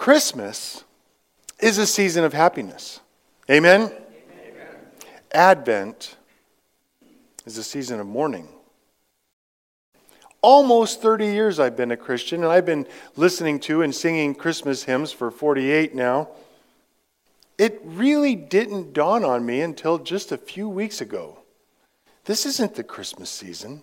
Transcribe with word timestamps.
Christmas 0.00 0.82
is 1.58 1.76
a 1.76 1.86
season 1.86 2.24
of 2.24 2.32
happiness. 2.32 3.00
Amen? 3.50 3.82
Amen? 3.82 3.98
Advent 5.30 6.16
is 7.44 7.58
a 7.58 7.62
season 7.62 8.00
of 8.00 8.06
mourning. 8.06 8.48
Almost 10.40 11.02
30 11.02 11.26
years 11.26 11.60
I've 11.60 11.76
been 11.76 11.90
a 11.90 11.98
Christian, 11.98 12.42
and 12.42 12.50
I've 12.50 12.64
been 12.64 12.86
listening 13.14 13.60
to 13.60 13.82
and 13.82 13.94
singing 13.94 14.34
Christmas 14.34 14.84
hymns 14.84 15.12
for 15.12 15.30
48 15.30 15.94
now. 15.94 16.30
It 17.58 17.78
really 17.84 18.34
didn't 18.34 18.94
dawn 18.94 19.22
on 19.22 19.44
me 19.44 19.60
until 19.60 19.98
just 19.98 20.32
a 20.32 20.38
few 20.38 20.66
weeks 20.66 21.02
ago. 21.02 21.40
This 22.24 22.46
isn't 22.46 22.74
the 22.74 22.84
Christmas 22.84 23.28
season, 23.28 23.82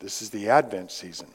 this 0.00 0.22
is 0.22 0.30
the 0.30 0.48
Advent 0.48 0.90
season. 0.90 1.28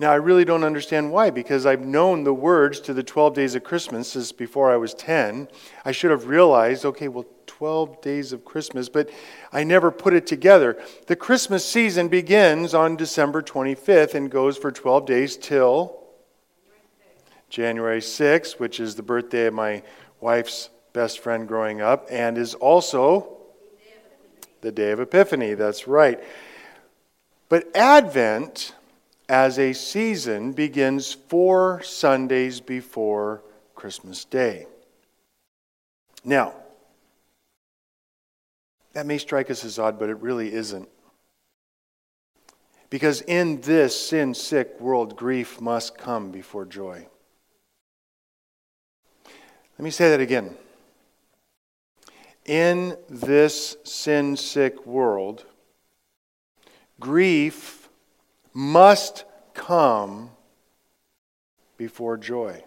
Now, 0.00 0.10
I 0.10 0.16
really 0.16 0.44
don't 0.44 0.64
understand 0.64 1.12
why, 1.12 1.30
because 1.30 1.66
I've 1.66 1.84
known 1.84 2.24
the 2.24 2.34
words 2.34 2.80
to 2.80 2.94
the 2.94 3.04
12 3.04 3.34
days 3.34 3.54
of 3.54 3.62
Christmas 3.62 4.12
since 4.12 4.32
before 4.32 4.72
I 4.72 4.76
was 4.76 4.92
10. 4.94 5.46
I 5.84 5.92
should 5.92 6.10
have 6.10 6.26
realized, 6.26 6.84
okay, 6.84 7.06
well, 7.06 7.26
12 7.46 8.02
days 8.02 8.32
of 8.32 8.44
Christmas, 8.44 8.88
but 8.88 9.08
I 9.52 9.62
never 9.62 9.92
put 9.92 10.12
it 10.12 10.26
together. 10.26 10.76
The 11.06 11.14
Christmas 11.14 11.64
season 11.64 12.08
begins 12.08 12.74
on 12.74 12.96
December 12.96 13.40
25th 13.40 14.14
and 14.14 14.28
goes 14.28 14.58
for 14.58 14.72
12 14.72 15.06
days 15.06 15.36
till 15.36 16.00
January 17.48 18.00
6th, 18.00 18.58
which 18.58 18.80
is 18.80 18.96
the 18.96 19.02
birthday 19.04 19.46
of 19.46 19.54
my 19.54 19.84
wife's 20.20 20.70
best 20.92 21.20
friend 21.20 21.46
growing 21.46 21.80
up, 21.80 22.08
and 22.10 22.36
is 22.36 22.54
also 22.54 23.36
the 24.60 24.72
day 24.72 24.90
of 24.90 24.98
Epiphany. 24.98 25.54
That's 25.54 25.86
right. 25.86 26.20
But 27.48 27.74
Advent 27.76 28.74
as 29.28 29.58
a 29.58 29.72
season 29.72 30.52
begins 30.52 31.12
four 31.12 31.82
Sundays 31.82 32.60
before 32.60 33.42
Christmas 33.74 34.24
Day. 34.24 34.66
Now, 36.24 36.54
that 38.92 39.06
may 39.06 39.18
strike 39.18 39.50
us 39.50 39.64
as 39.64 39.78
odd, 39.78 39.98
but 39.98 40.08
it 40.08 40.20
really 40.20 40.52
isn't. 40.52 40.88
Because 42.90 43.22
in 43.22 43.60
this 43.62 44.08
sin 44.08 44.34
sick 44.34 44.80
world, 44.80 45.16
grief 45.16 45.60
must 45.60 45.98
come 45.98 46.30
before 46.30 46.64
joy. 46.64 47.06
Let 49.78 49.84
me 49.84 49.90
say 49.90 50.10
that 50.10 50.20
again. 50.20 50.56
In 52.44 52.96
this 53.08 53.76
sin 53.84 54.36
sick 54.36 54.86
world, 54.86 55.44
grief 57.00 57.83
must 58.54 59.24
come 59.52 60.30
before 61.76 62.16
joy. 62.16 62.62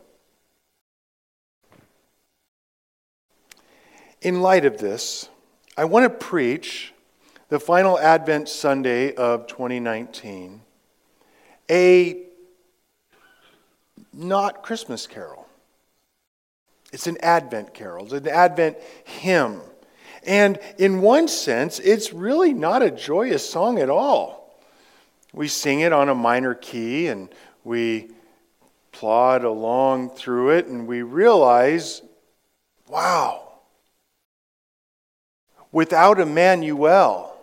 In 4.21 4.41
light 4.41 4.65
of 4.65 4.77
this, 4.77 5.29
I 5.77 5.85
want 5.85 6.03
to 6.03 6.09
preach 6.09 6.93
the 7.49 7.59
final 7.59 7.97
Advent 7.97 8.49
Sunday 8.49 9.15
of 9.15 9.47
2019 9.47 10.61
a 11.69 12.23
not 14.13 14.63
Christmas 14.63 15.05
carol. 15.05 15.47
It's 16.93 17.07
an 17.07 17.17
Advent 17.21 17.73
carol, 17.73 18.05
it's 18.05 18.13
an 18.13 18.27
Advent 18.27 18.77
hymn. 19.05 19.61
And 20.25 20.59
in 20.77 21.01
one 21.01 21.27
sense, 21.27 21.79
it's 21.79 22.11
really 22.11 22.53
not 22.53 22.81
a 22.81 22.91
joyous 22.91 23.47
song 23.49 23.79
at 23.79 23.89
all. 23.89 24.36
We 25.37 25.47
sing 25.47 25.81
it 25.81 25.93
on 25.93 26.09
a 26.09 26.15
minor 26.15 26.55
key 26.55 27.09
and 27.09 27.29
we 27.63 28.09
plod 28.91 29.43
along 29.43 30.09
through 30.09 30.49
it 30.49 30.65
and 30.65 30.87
we 30.87 31.03
realize 31.03 32.01
wow, 32.87 33.47
without 35.71 36.19
Emmanuel, 36.19 37.37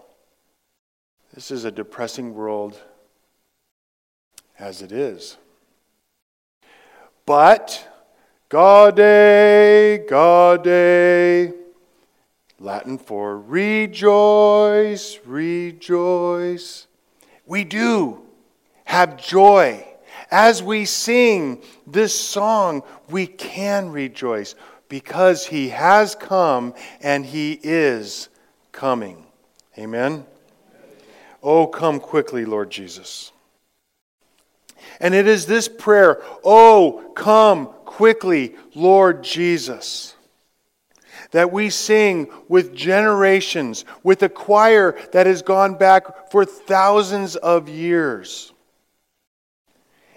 this 1.35 1.53
is 1.53 1.65
a 1.65 1.71
depressing 1.71 2.35
world 2.35 2.77
as 4.59 4.83
it 4.83 4.91
is. 4.91 5.37
But 7.25 7.89
Gaude, 8.49 10.05
Gaude, 10.09 11.55
Latin 12.59 12.99
for 12.99 13.39
rejoice, 13.39 15.21
rejoice. 15.25 16.89
We 17.47 17.65
do 17.65 18.23
have 18.85 19.17
joy. 19.17 19.87
As 20.31 20.63
we 20.63 20.85
sing 20.85 21.63
this 21.87 22.19
song, 22.19 22.83
we 23.11 23.27
can 23.27 23.91
rejoice 23.91 24.55
because 24.89 25.47
He 25.47 25.69
has 25.71 26.15
come 26.15 26.75
and 27.01 27.25
He 27.25 27.59
is 27.63 28.29
coming. 28.73 29.25
Amen? 29.79 30.25
Oh, 31.43 31.67
come 31.67 32.01
quickly, 32.01 32.45
Lord 32.45 32.71
Jesus. 32.71 33.33
And 35.01 35.15
it 35.15 35.27
is 35.27 35.47
this 35.47 35.69
prayer, 35.69 36.23
Oh, 36.45 37.13
come 37.15 37.67
quickly, 37.85 38.55
Lord 38.75 39.23
Jesus 39.23 40.14
that 41.35 41.51
we 41.51 41.69
sing 41.69 42.29
with 42.47 42.73
generations, 42.73 43.85
with 44.05 44.23
a 44.23 44.29
choir 44.29 44.97
that 45.11 45.27
has 45.27 45.43
gone 45.43 45.75
back 45.75 46.31
for 46.31 46.45
thousands 46.45 47.35
of 47.35 47.69
years. 47.69 48.53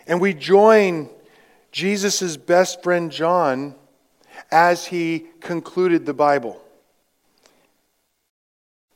And 0.06 0.22
we 0.22 0.36
join 0.36 1.10
Jesus' 1.72 2.38
best 2.38 2.84
friend 2.84 3.12
John 3.12 3.74
as 4.52 4.86
he 4.86 5.26
concluded 5.40 6.06
the 6.06 6.14
Bible. 6.14 6.62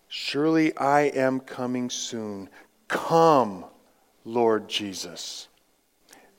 Surely 0.08 0.78
I 0.78 1.06
am 1.16 1.40
coming 1.40 1.90
soon. 1.90 2.50
Come, 2.88 3.66
Lord 4.26 4.70
Jesus. 4.70 5.48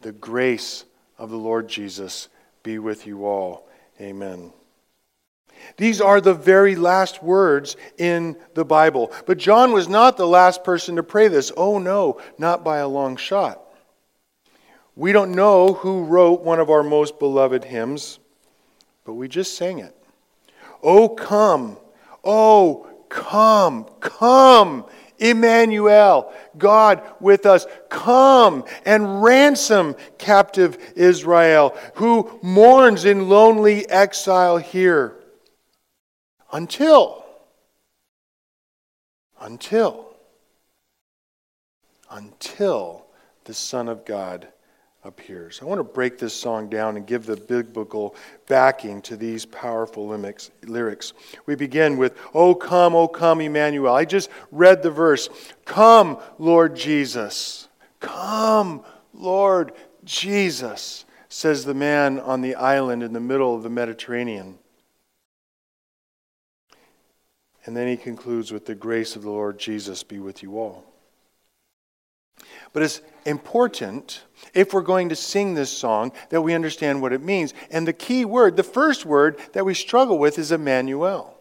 The 0.03 0.12
grace 0.12 0.84
of 1.19 1.31
the 1.31 1.37
Lord 1.37 1.69
Jesus 1.69 2.28
be 2.62 2.78
with 2.78 3.04
you 3.04 3.26
all. 3.26 3.66
Amen. 4.00 4.53
These 5.76 6.00
are 6.00 6.20
the 6.20 6.34
very 6.34 6.76
last 6.76 7.22
words 7.22 7.76
in 7.98 8.36
the 8.54 8.64
Bible. 8.64 9.12
But 9.26 9.38
John 9.38 9.72
was 9.72 9.88
not 9.88 10.16
the 10.16 10.26
last 10.26 10.64
person 10.64 10.96
to 10.96 11.02
pray 11.02 11.28
this. 11.28 11.52
Oh, 11.56 11.78
no, 11.78 12.20
not 12.38 12.64
by 12.64 12.78
a 12.78 12.88
long 12.88 13.16
shot. 13.16 13.62
We 14.94 15.12
don't 15.12 15.32
know 15.32 15.72
who 15.72 16.04
wrote 16.04 16.42
one 16.42 16.60
of 16.60 16.68
our 16.70 16.82
most 16.82 17.18
beloved 17.18 17.64
hymns, 17.64 18.18
but 19.04 19.14
we 19.14 19.26
just 19.26 19.56
sang 19.56 19.78
it. 19.78 19.96
Oh, 20.82 21.08
come, 21.08 21.78
oh, 22.22 22.88
come, 23.08 23.84
come, 24.00 24.84
Emmanuel, 25.18 26.32
God 26.58 27.02
with 27.20 27.46
us. 27.46 27.66
Come 27.88 28.64
and 28.84 29.22
ransom 29.22 29.94
captive 30.18 30.76
Israel, 30.96 31.76
who 31.94 32.38
mourns 32.42 33.04
in 33.04 33.28
lonely 33.28 33.88
exile 33.88 34.58
here. 34.58 35.16
Until, 36.52 37.24
until, 39.40 40.14
until 42.10 43.06
the 43.44 43.54
Son 43.54 43.88
of 43.88 44.04
God 44.04 44.48
appears. 45.04 45.60
I 45.60 45.64
want 45.64 45.78
to 45.80 45.84
break 45.84 46.18
this 46.18 46.34
song 46.34 46.68
down 46.68 46.96
and 46.96 47.06
give 47.06 47.26
the 47.26 47.36
biblical 47.36 48.14
backing 48.46 49.02
to 49.02 49.16
these 49.16 49.44
powerful 49.44 50.06
lyrics. 50.06 51.12
We 51.46 51.54
begin 51.54 51.96
with, 51.96 52.16
Oh, 52.34 52.54
come, 52.54 52.94
oh, 52.94 53.08
come, 53.08 53.41
Emmanuel. 53.41 53.94
I 53.94 54.04
just 54.04 54.30
read 54.50 54.82
the 54.82 54.91
verse, 54.91 55.28
Come, 55.64 56.18
Lord 56.38 56.76
Jesus. 56.76 57.68
Come, 57.98 58.84
Lord 59.14 59.72
Jesus, 60.04 61.04
says 61.28 61.64
the 61.64 61.74
man 61.74 62.21
on 62.21 62.41
the 62.41 62.54
island 62.54 63.03
in 63.03 63.12
the 63.12 63.21
middle 63.21 63.54
of 63.54 63.62
the 63.62 63.71
Mediterranean. 63.71 64.59
And 67.64 67.76
then 67.76 67.86
he 67.86 67.97
concludes 67.97 68.50
with 68.50 68.66
the 68.66 68.74
grace 68.74 69.14
of 69.14 69.22
the 69.22 69.30
Lord 69.30 69.59
Jesus 69.59 70.03
be 70.03 70.18
with 70.18 70.42
you 70.42 70.59
all. 70.59 70.84
But 72.72 72.82
it's 72.82 73.00
important, 73.24 74.22
if 74.54 74.72
we're 74.72 74.80
going 74.80 75.10
to 75.10 75.16
sing 75.16 75.54
this 75.54 75.70
song, 75.70 76.12
that 76.30 76.41
we 76.41 76.54
understand 76.54 77.03
what 77.03 77.12
it 77.12 77.22
means. 77.22 77.54
And 77.70 77.86
the 77.86 77.92
key 77.92 78.24
word, 78.24 78.56
the 78.56 78.62
first 78.62 79.04
word 79.04 79.38
that 79.53 79.64
we 79.64 79.74
struggle 79.74 80.18
with 80.18 80.38
is 80.38 80.50
Emmanuel. 80.50 81.38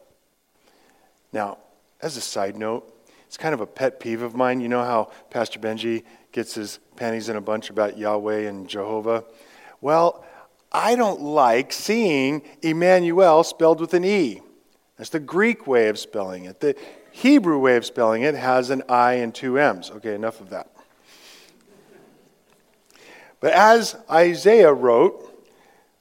Now, 1.33 1.57
as 2.01 2.17
a 2.17 2.21
side 2.21 2.57
note, 2.57 2.93
it's 3.25 3.37
kind 3.37 3.53
of 3.53 3.61
a 3.61 3.67
pet 3.67 3.99
peeve 3.99 4.21
of 4.21 4.35
mine. 4.35 4.59
You 4.59 4.67
know 4.67 4.83
how 4.83 5.11
Pastor 5.29 5.59
Benji 5.59 6.03
gets 6.33 6.53
his 6.53 6.79
panties 6.97 7.29
in 7.29 7.37
a 7.37 7.41
bunch 7.41 7.69
about 7.69 7.97
Yahweh 7.97 8.47
and 8.47 8.67
Jehovah? 8.67 9.23
Well, 9.79 10.25
I 10.71 10.95
don't 10.95 11.21
like 11.21 11.71
seeing 11.71 12.41
Emmanuel 12.61 13.43
spelled 13.43 13.79
with 13.79 13.93
an 13.93 14.03
E. 14.03 14.41
That's 15.01 15.09
the 15.09 15.19
Greek 15.19 15.65
way 15.65 15.87
of 15.87 15.97
spelling 15.97 16.45
it. 16.45 16.59
The 16.59 16.75
Hebrew 17.09 17.57
way 17.57 17.75
of 17.75 17.87
spelling 17.87 18.21
it 18.21 18.35
has 18.35 18.69
an 18.69 18.83
I 18.87 19.13
and 19.13 19.33
two 19.33 19.57
M's. 19.57 19.89
Okay, 19.89 20.13
enough 20.13 20.39
of 20.41 20.51
that. 20.51 20.69
But 23.39 23.53
as 23.53 23.95
Isaiah 24.11 24.71
wrote, 24.71 25.27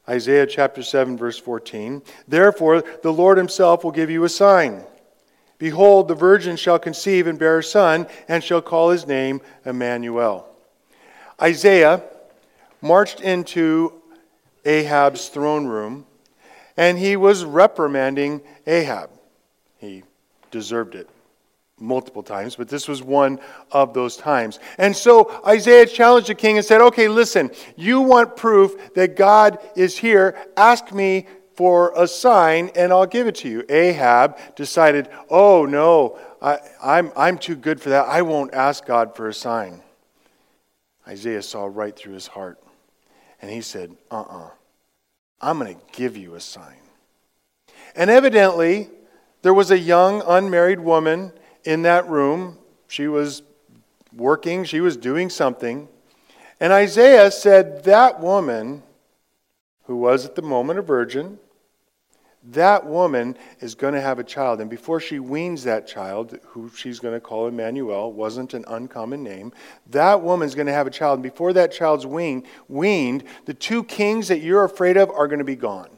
Isaiah 0.07 0.47
chapter 0.47 0.83
7, 0.83 1.17
verse 1.17 1.39
14. 1.39 2.03
Therefore, 2.29 2.85
the 3.03 3.11
Lord 3.11 3.39
himself 3.39 3.85
will 3.85 3.91
give 3.91 4.11
you 4.11 4.25
a 4.25 4.29
sign. 4.29 4.85
Behold, 5.57 6.07
the 6.07 6.15
virgin 6.15 6.57
shall 6.57 6.79
conceive 6.79 7.27
and 7.27 7.39
bear 7.39 7.61
a 7.61 7.65
son, 7.65 8.07
and 8.29 8.45
shall 8.45 8.61
call 8.61 8.91
his 8.91 9.07
name 9.07 9.41
Emmanuel. 9.65 10.47
Isaiah 11.41 12.03
marched 12.83 13.23
into 13.23 13.95
Ahab's 14.67 15.29
throne 15.31 15.65
room, 15.67 16.05
and 16.77 16.99
he 16.99 17.17
was 17.17 17.45
reprimanding 17.45 18.43
Ahab. 18.67 19.11
He 19.79 20.05
deserved 20.51 20.95
it 20.95 21.09
multiple 21.79 22.23
times, 22.23 22.57
but 22.57 22.69
this 22.69 22.87
was 22.87 23.03
one 23.03 23.41
of 23.73 23.95
those 23.95 24.17
times. 24.17 24.59
And 24.79 24.95
so 24.95 25.41
Isaiah 25.47 25.87
challenged 25.87 26.29
the 26.29 26.35
king 26.35 26.59
and 26.59 26.65
said, 26.65 26.81
Okay, 26.81 27.09
listen, 27.09 27.51
you 27.77 28.01
want 28.03 28.37
proof 28.37 28.95
that 28.95 29.17
God 29.17 29.59
is 29.75 29.97
here. 29.97 30.37
Ask 30.57 30.93
me 30.93 31.27
for 31.55 31.93
a 31.97 32.07
sign 32.07 32.71
and 32.75 32.93
I'll 32.93 33.07
give 33.07 33.27
it 33.27 33.35
to 33.37 33.49
you. 33.49 33.65
Ahab 33.69 34.39
decided, 34.57 35.09
Oh, 35.29 35.65
no, 35.65 36.19
I, 36.41 36.55
am 36.55 36.61
I'm, 36.83 37.13
I'm 37.17 37.39
too 37.39 37.57
good 37.57 37.81
for 37.81 37.91
that. 37.91 38.07
I 38.07 38.23
won't 38.23 38.55
ask 38.55 38.85
God 38.85 39.17
for 39.17 39.29
a 39.29 39.35
sign. 39.35 39.83
Isaiah 41.09 41.43
saw 41.43 41.67
right 41.67 41.97
through 41.97 42.15
his 42.15 42.27
heart. 42.27 42.63
And 43.43 43.51
he 43.51 43.63
said, 43.63 43.97
Uh 44.11 44.21
uh-uh, 44.21 44.45
uh, 44.45 44.51
i 45.41 45.51
am 45.51 45.59
going 45.59 45.75
to 45.75 45.81
give 45.93 46.17
you 46.17 46.35
a 46.35 46.41
sign. 46.41 46.77
And 47.95 48.11
evidently, 48.11 48.91
there 49.43 49.55
was 49.55 49.71
a 49.71 49.79
young 49.79 50.23
unmarried 50.27 50.81
woman 50.81 51.33
in 51.65 51.83
that 51.83 52.09
room. 52.09 52.59
She 52.89 53.09
was 53.09 53.43
working, 54.13 54.65
she 54.65 54.81
was 54.81 54.97
doing 54.97 55.31
something. 55.31 55.89
And 56.61 56.73
Isaiah 56.73 57.31
said, 57.31 57.85
That 57.85 58.21
woman, 58.21 58.83
who 59.85 59.97
was 59.97 60.27
at 60.27 60.35
the 60.35 60.43
moment 60.43 60.79
a 60.79 60.83
virgin, 60.83 61.39
that 62.43 62.87
woman 62.87 63.37
is 63.61 63.75
going 63.75 63.93
to 63.95 64.01
have 64.01 64.19
a 64.19 64.25
child. 64.25 64.61
And 64.61 64.71
before 64.71 64.99
she 64.99 65.19
weans 65.19 65.65
that 65.65 65.87
child, 65.87 66.39
who 66.47 66.71
she's 66.75 66.99
going 66.99 67.15
to 67.15 67.21
call 67.21 67.47
Emmanuel, 67.47 68.13
wasn't 68.13 68.55
an 68.55 68.65
uncommon 68.67 69.23
name, 69.23 69.53
that 69.91 70.23
woman's 70.23 70.55
going 70.55 70.67
to 70.67 70.73
have 70.73 70.87
a 70.87 70.91
child. 70.91 71.19
And 71.19 71.23
before 71.23 71.53
that 71.53 71.71
child's 71.71 72.07
weaned, 72.07 72.45
weaned, 72.69 73.25
the 73.45 73.55
two 73.55 73.85
kings 73.85 74.29
that 74.29 74.41
you're 74.41 74.65
afraid 74.65 74.97
of 74.97 75.11
are 75.11 75.29
going 75.29 75.41
to 75.41 75.45
be 75.45 75.57
gone. 75.57 75.91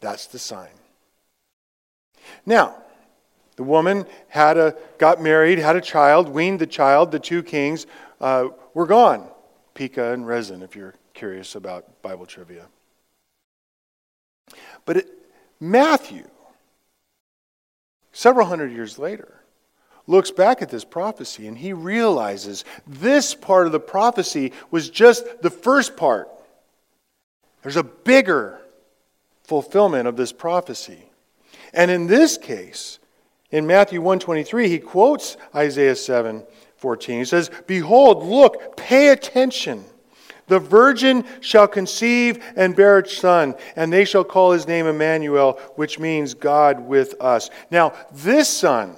That's 0.00 0.26
the 0.26 0.38
sign. 0.38 0.68
Now, 2.44 2.76
the 3.56 3.62
woman 3.64 4.06
had 4.28 4.58
a, 4.58 4.76
got 4.98 5.20
married, 5.20 5.58
had 5.58 5.76
a 5.76 5.80
child, 5.80 6.28
weaned 6.28 6.60
the 6.60 6.66
child. 6.66 7.10
The 7.10 7.18
two 7.18 7.42
kings 7.42 7.86
uh, 8.20 8.48
were 8.74 8.86
gone. 8.86 9.28
Pekah 9.74 10.12
and 10.12 10.26
Rezin, 10.26 10.62
if 10.62 10.76
you're 10.76 10.94
curious 11.14 11.54
about 11.54 12.02
Bible 12.02 12.26
trivia. 12.26 12.66
But 14.84 14.98
it, 14.98 15.08
Matthew, 15.60 16.26
several 18.12 18.46
hundred 18.46 18.72
years 18.72 18.98
later, 18.98 19.34
looks 20.06 20.30
back 20.30 20.62
at 20.62 20.70
this 20.70 20.84
prophecy 20.84 21.46
and 21.46 21.58
he 21.58 21.72
realizes 21.72 22.64
this 22.86 23.34
part 23.34 23.66
of 23.66 23.72
the 23.72 23.80
prophecy 23.80 24.52
was 24.70 24.90
just 24.90 25.42
the 25.42 25.50
first 25.50 25.96
part. 25.96 26.28
There's 27.62 27.76
a 27.76 27.84
bigger 27.84 28.60
fulfillment 29.44 30.08
of 30.08 30.16
this 30.16 30.32
prophecy. 30.32 31.04
And 31.72 31.90
in 31.90 32.06
this 32.06 32.38
case, 32.38 32.98
in 33.50 33.66
Matthew 33.66 34.00
123, 34.00 34.68
he 34.68 34.78
quotes 34.78 35.36
Isaiah 35.54 35.94
7:14. 35.94 37.18
He 37.18 37.24
says, 37.24 37.50
Behold, 37.66 38.24
look, 38.24 38.76
pay 38.76 39.08
attention. 39.08 39.84
The 40.48 40.58
virgin 40.58 41.24
shall 41.40 41.68
conceive 41.68 42.42
and 42.56 42.74
bear 42.74 42.98
a 42.98 43.08
son, 43.08 43.54
and 43.76 43.92
they 43.92 44.04
shall 44.04 44.24
call 44.24 44.52
his 44.52 44.66
name 44.66 44.86
Emmanuel, 44.86 45.52
which 45.76 45.98
means 45.98 46.34
God 46.34 46.80
with 46.80 47.14
us. 47.20 47.50
Now, 47.70 47.94
this 48.12 48.48
son, 48.48 48.96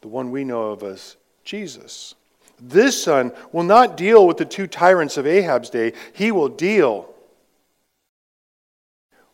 the 0.00 0.08
one 0.08 0.30
we 0.30 0.44
know 0.44 0.70
of 0.72 0.82
as 0.82 1.16
Jesus, 1.44 2.14
this 2.58 3.02
son 3.02 3.32
will 3.52 3.62
not 3.62 3.96
deal 3.96 4.26
with 4.26 4.38
the 4.38 4.44
two 4.44 4.66
tyrants 4.66 5.16
of 5.16 5.26
Ahab's 5.26 5.70
day. 5.70 5.92
He 6.14 6.32
will 6.32 6.48
deal 6.48 7.12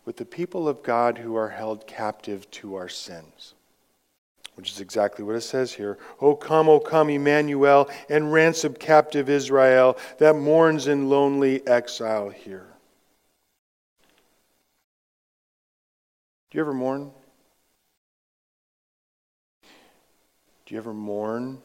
with 0.05 0.17
the 0.17 0.25
people 0.25 0.69
of 0.69 0.83
God 0.83 1.19
who 1.19 1.37
are 1.37 1.51
held 1.51 1.87
captive 1.87 2.51
to 2.53 2.75
our 2.75 2.89
sins. 2.89 3.55
Which 4.55 4.71
is 4.71 4.81
exactly 4.81 5.25
what 5.25 5.35
it 5.35 5.41
says 5.41 5.73
here. 5.73 5.99
O 6.21 6.37
come, 6.37 6.69
O 6.69 6.79
come, 6.79 7.09
Emmanuel, 7.09 7.89
and 8.09 8.33
ransom 8.33 8.75
captive 8.75 9.31
Israel 9.31 9.97
that 10.19 10.37
mourns 10.37 10.87
in 10.87 11.09
lonely 11.09 11.67
exile 11.67 12.29
here. 12.29 12.67
Do 16.51 16.59
you 16.59 16.61
ever 16.61 16.75
mourn? 16.75 17.11
Do 20.67 20.75
you 20.75 20.79
ever 20.79 20.93
mourn 20.93 21.63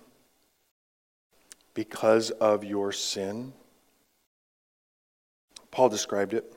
because 1.73 2.31
of 2.31 2.63
your 2.63 2.93
sin? 2.93 3.51
Paul 5.71 5.89
described 5.89 6.33
it. 6.33 6.56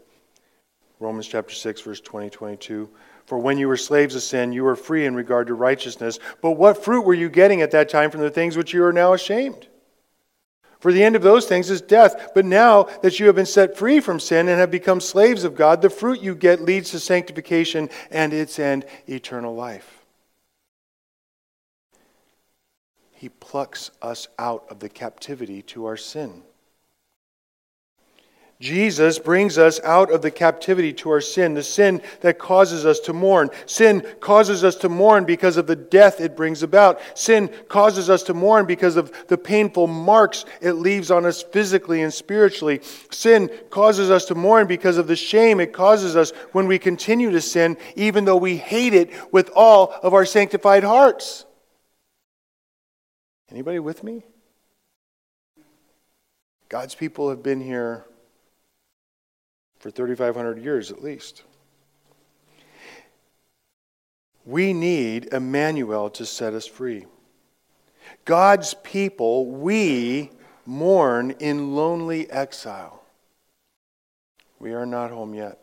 Romans 1.01 1.27
chapter 1.27 1.55
6, 1.55 1.81
verse 1.81 2.01
20, 2.01 2.29
22. 2.29 2.91
For 3.25 3.39
when 3.39 3.57
you 3.57 3.69
were 3.69 3.79
slaves 3.79 4.15
of 4.15 4.23
sin, 4.23 4.53
you 4.53 4.63
were 4.65 4.77
free 4.77 5.07
in 5.07 5.15
regard 5.15 5.47
to 5.47 5.55
righteousness. 5.55 6.19
But 6.43 6.53
what 6.53 6.85
fruit 6.85 7.07
were 7.07 7.15
you 7.15 7.31
getting 7.31 7.63
at 7.63 7.71
that 7.71 7.89
time 7.89 8.11
from 8.11 8.21
the 8.21 8.31
things 8.31 8.57
which 8.57 8.75
you 8.75 8.85
are 8.85 8.93
now 8.93 9.15
ashamed? 9.15 9.67
For 10.79 10.93
the 10.93 11.03
end 11.03 11.17
of 11.17 11.23
those 11.23 11.47
things 11.47 11.71
is 11.71 11.81
death. 11.81 12.33
But 12.35 12.45
now 12.45 12.85
that 13.03 13.19
you 13.19 13.27
have 13.27 13.35
been 13.35 13.47
set 13.47 13.79
free 13.79 14.01
from 14.01 14.21
sin 14.21 14.49
and 14.49 14.61
have 14.61 14.71
become 14.71 15.01
slaves 15.01 15.45
of 15.45 15.55
God, 15.55 15.81
the 15.81 15.91
fruit 15.91 16.21
you 16.21 16.35
get 16.35 16.63
leads 16.63 16.91
to 16.91 17.01
sanctification 17.01 17.89
and 18.11 18.33
its 18.33 18.59
end, 18.59 18.85
eternal 19.07 19.55
life. 19.55 20.05
He 23.13 23.29
plucks 23.29 23.91
us 24.01 24.29
out 24.39 24.67
of 24.71 24.81
the 24.81 24.89
captivity 24.89 25.63
to 25.63 25.87
our 25.87 25.97
sin. 25.97 26.43
Jesus 28.61 29.19
brings 29.19 29.57
us 29.57 29.81
out 29.85 30.13
of 30.13 30.21
the 30.21 30.31
captivity 30.31 30.93
to 30.93 31.09
our 31.09 31.23
sin, 31.23 31.55
the 31.55 31.63
sin 31.63 32.03
that 32.21 32.39
causes 32.39 32.85
us 32.85 33.01
to 33.01 33.15
mourn. 33.15 33.49
Sin 33.65 34.07
causes 34.21 34.63
us 34.65 34.77
to 34.77 34.91
mourn 34.91 35.25
because 35.25 35.57
of 35.57 35.67
the 35.67 35.75
death 35.75 36.21
it 36.21 36.37
brings 36.37 36.63
about. 36.63 37.01
Sin 37.19 37.49
causes 37.69 38.11
us 38.11 38.23
to 38.25 38.35
mourn 38.35 38.67
because 38.67 38.97
of 38.97 39.27
the 39.29 39.39
painful 39.39 39.87
marks 39.87 40.45
it 40.61 40.75
leaves 40.75 41.11
on 41.11 41.25
us 41.25 41.43
physically 41.43 42.03
and 42.03 42.13
spiritually. 42.13 42.81
Sin 43.11 43.51
causes 43.71 44.11
us 44.11 44.27
to 44.27 44.35
mourn 44.35 44.67
because 44.67 44.99
of 44.99 45.07
the 45.07 45.17
shame 45.17 45.59
it 45.59 45.73
causes 45.73 46.15
us 46.15 46.33
when 46.53 46.67
we 46.67 46.79
continue 46.79 47.31
to 47.31 47.41
sin, 47.41 47.79
even 47.97 48.27
though 48.27 48.37
we 48.37 48.59
hate 48.59 48.93
it 48.93 49.11
with 49.33 49.51
all 49.57 49.95
of 50.03 50.13
our 50.13 50.27
sanctified 50.27 50.85
hearts. 50.85 51.47
Anybody 53.51 53.79
with 53.79 54.05
me? 54.05 54.23
God's 56.69 56.95
people 56.95 57.31
have 57.31 57.43
been 57.43 57.63
here 57.63 58.05
for 59.81 59.91
3,500 59.91 60.63
years 60.63 60.93
at 60.93 61.03
least. 61.03 61.43
We 64.45 64.73
need 64.73 65.33
Emmanuel 65.33 66.11
to 66.11 66.25
set 66.25 66.55
us 66.55 66.67
free. 66.67 67.07
God's 68.25 68.75
people, 68.75 69.47
we 69.47 70.31
mourn 70.67 71.33
in 71.33 71.75
lonely 71.75 72.31
exile. 72.31 73.03
We 74.59 74.75
are 74.75 74.87
not 74.87 75.11
home 75.11 75.35
yet. 75.35 75.59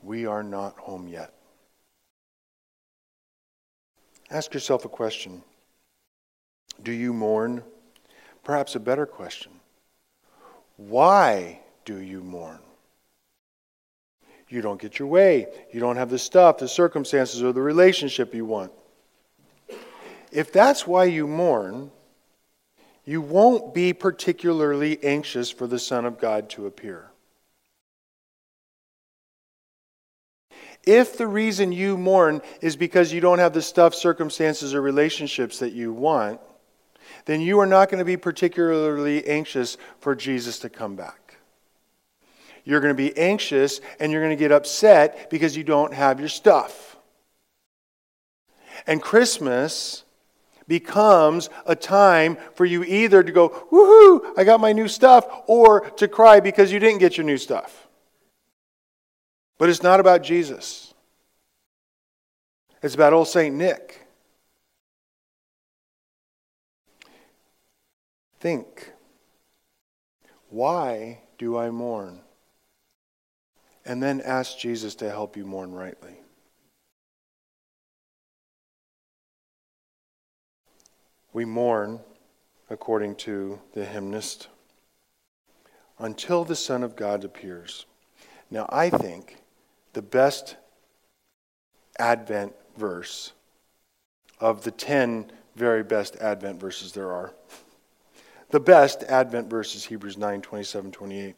We 0.00 0.26
are 0.26 0.44
not 0.44 0.78
home 0.78 1.08
yet. 1.08 1.32
Ask 4.30 4.54
yourself 4.54 4.84
a 4.84 4.88
question 4.88 5.42
Do 6.82 6.92
you 6.92 7.12
mourn? 7.12 7.62
Perhaps 8.44 8.76
a 8.76 8.80
better 8.80 9.06
question 9.06 9.55
why 10.76 11.60
do 11.84 11.98
you 11.98 12.22
mourn? 12.22 12.58
You 14.48 14.60
don't 14.60 14.80
get 14.80 14.98
your 14.98 15.08
way. 15.08 15.46
You 15.72 15.80
don't 15.80 15.96
have 15.96 16.10
the 16.10 16.18
stuff, 16.18 16.58
the 16.58 16.68
circumstances, 16.68 17.42
or 17.42 17.52
the 17.52 17.62
relationship 17.62 18.34
you 18.34 18.44
want. 18.44 18.72
If 20.30 20.52
that's 20.52 20.86
why 20.86 21.04
you 21.04 21.26
mourn, 21.26 21.90
you 23.04 23.20
won't 23.20 23.74
be 23.74 23.92
particularly 23.92 25.02
anxious 25.02 25.50
for 25.50 25.66
the 25.66 25.78
Son 25.78 26.04
of 26.04 26.18
God 26.18 26.50
to 26.50 26.66
appear. 26.66 27.10
If 30.84 31.18
the 31.18 31.26
reason 31.26 31.72
you 31.72 31.96
mourn 31.96 32.42
is 32.60 32.76
because 32.76 33.12
you 33.12 33.20
don't 33.20 33.40
have 33.40 33.52
the 33.52 33.62
stuff, 33.62 33.94
circumstances, 33.94 34.74
or 34.74 34.80
relationships 34.80 35.58
that 35.58 35.72
you 35.72 35.92
want, 35.92 36.40
then 37.26 37.40
you 37.40 37.60
are 37.60 37.66
not 37.66 37.90
going 37.90 37.98
to 37.98 38.04
be 38.04 38.16
particularly 38.16 39.26
anxious 39.26 39.76
for 40.00 40.14
Jesus 40.14 40.60
to 40.60 40.68
come 40.70 40.96
back. 40.96 41.36
You're 42.64 42.80
going 42.80 42.94
to 42.94 42.96
be 42.96 43.16
anxious 43.16 43.80
and 44.00 44.10
you're 44.10 44.22
going 44.22 44.36
to 44.36 44.42
get 44.42 44.52
upset 44.52 45.28
because 45.30 45.56
you 45.56 45.62
don't 45.62 45.92
have 45.92 46.18
your 46.18 46.28
stuff. 46.28 46.96
And 48.86 49.02
Christmas 49.02 50.04
becomes 50.68 51.48
a 51.64 51.76
time 51.76 52.36
for 52.54 52.64
you 52.64 52.82
either 52.84 53.22
to 53.22 53.32
go, 53.32 53.50
woohoo, 53.70 54.32
I 54.36 54.44
got 54.44 54.60
my 54.60 54.72
new 54.72 54.88
stuff, 54.88 55.26
or 55.46 55.90
to 55.90 56.08
cry 56.08 56.40
because 56.40 56.72
you 56.72 56.78
didn't 56.78 56.98
get 56.98 57.16
your 57.16 57.24
new 57.24 57.38
stuff. 57.38 57.86
But 59.58 59.68
it's 59.68 59.82
not 59.82 60.00
about 60.00 60.22
Jesus, 60.22 60.92
it's 62.82 62.94
about 62.94 63.12
old 63.12 63.28
St. 63.28 63.54
Nick. 63.54 64.05
Think, 68.38 68.92
why 70.50 71.20
do 71.38 71.56
I 71.56 71.70
mourn? 71.70 72.20
And 73.84 74.02
then 74.02 74.20
ask 74.20 74.58
Jesus 74.58 74.94
to 74.96 75.10
help 75.10 75.36
you 75.36 75.44
mourn 75.44 75.72
rightly. 75.72 76.14
We 81.32 81.44
mourn, 81.44 82.00
according 82.70 83.16
to 83.16 83.60
the 83.74 83.84
hymnist, 83.84 84.48
until 85.98 86.44
the 86.44 86.56
Son 86.56 86.82
of 86.82 86.96
God 86.96 87.24
appears. 87.24 87.86
Now, 88.50 88.66
I 88.70 88.90
think 88.90 89.36
the 89.92 90.02
best 90.02 90.56
Advent 91.98 92.54
verse 92.76 93.32
of 94.40 94.64
the 94.64 94.70
10 94.70 95.30
very 95.54 95.82
best 95.82 96.16
Advent 96.16 96.60
verses 96.60 96.92
there 96.92 97.12
are 97.12 97.34
the 98.50 98.60
best 98.60 99.02
Advent 99.04 99.48
verses, 99.48 99.84
Hebrews 99.84 100.16
9 100.16 100.42
27, 100.42 100.92
28. 100.92 101.36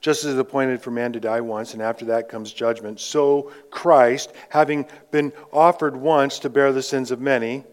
Just 0.00 0.24
as 0.24 0.30
it 0.30 0.34
is 0.34 0.38
appointed 0.38 0.80
for 0.80 0.90
man 0.90 1.12
to 1.12 1.20
die 1.20 1.40
once, 1.40 1.74
and 1.74 1.82
after 1.82 2.06
that 2.06 2.28
comes 2.28 2.52
judgment, 2.52 3.00
so 3.00 3.52
Christ, 3.70 4.32
having 4.48 4.86
been 5.10 5.32
offered 5.52 5.96
once 5.96 6.38
to 6.40 6.50
bear 6.50 6.72
the 6.72 6.82
sins 6.82 7.10
of 7.10 7.20
many, 7.20 7.64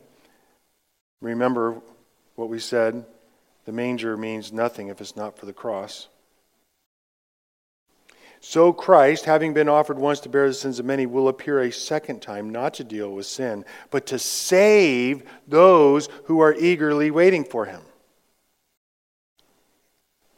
remember 1.22 1.81
what 2.36 2.50
we 2.50 2.60
said 2.60 3.05
the 3.65 3.72
manger 3.72 4.15
means 4.15 4.53
nothing 4.53 4.89
if 4.89 5.01
it's 5.01 5.15
not 5.15 5.38
for 5.38 5.45
the 5.45 5.53
cross. 5.53 6.07
So 8.39 8.72
Christ, 8.72 9.25
having 9.25 9.54
been 9.54 9.70
offered 9.70 9.98
once 9.98 10.20
to 10.22 10.30
bear 10.30 10.48
the 10.48 10.54
sins 10.54 10.80
of 10.80 10.86
many, 10.86 11.06
will 11.06 11.27
appear 11.27 11.62
a 11.62 11.72
second 11.72 12.22
time, 12.22 12.50
not 12.50 12.75
to 12.75 12.84
deal 12.84 13.12
with 13.12 13.25
sin, 13.25 13.65
but 13.92 14.06
to 14.08 14.20
save 14.20 15.24
those 15.48 16.10
who 16.25 16.39
are 16.42 16.54
eagerly 16.54 17.12
waiting 17.12 17.44
for 17.44 17.65
him. 17.65 17.82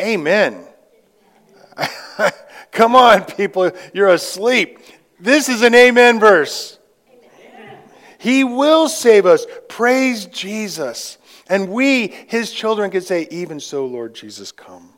Amen. 0.02 0.66
Come 2.72 2.96
on, 2.96 3.26
people, 3.26 3.72
you're 3.94 4.10
asleep. 4.10 4.80
This 5.20 5.50
is 5.50 5.64
an 5.64 5.74
amen 5.74 6.20
verse. 6.20 6.78
Amen. 7.10 7.78
He 8.20 8.44
will 8.44 8.88
save 8.88 9.26
us. 9.26 9.46
Praise 9.68 10.26
Jesus. 10.28 11.18
And 11.50 11.70
we, 11.70 12.08
his 12.08 12.52
children, 12.52 12.92
can 12.92 13.02
say, 13.02 13.28
Even 13.32 13.60
so, 13.60 13.86
Lord 13.86 14.14
Jesus, 14.14 14.52
come. 14.52 14.97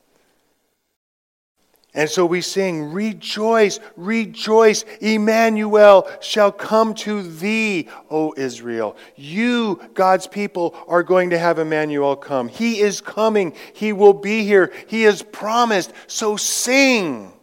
And 1.93 2.07
so 2.09 2.25
we 2.25 2.41
sing, 2.41 2.91
Rejoice, 2.91 3.79
rejoice, 3.95 4.83
Emmanuel 5.01 6.07
shall 6.21 6.51
come 6.51 6.93
to 6.95 7.23
thee, 7.23 7.89
O 8.11 8.33
Israel. 8.37 8.95
You, 9.15 9.81
God's 9.95 10.27
people, 10.27 10.75
are 10.87 11.01
going 11.01 11.31
to 11.31 11.39
have 11.39 11.57
Emmanuel 11.57 12.15
come. 12.15 12.47
He 12.47 12.79
is 12.79 13.01
coming, 13.01 13.55
He 13.73 13.91
will 13.91 14.13
be 14.13 14.43
here, 14.43 14.71
He 14.87 15.03
is 15.05 15.23
promised. 15.23 15.91
So 16.07 16.37
sing. 16.37 17.33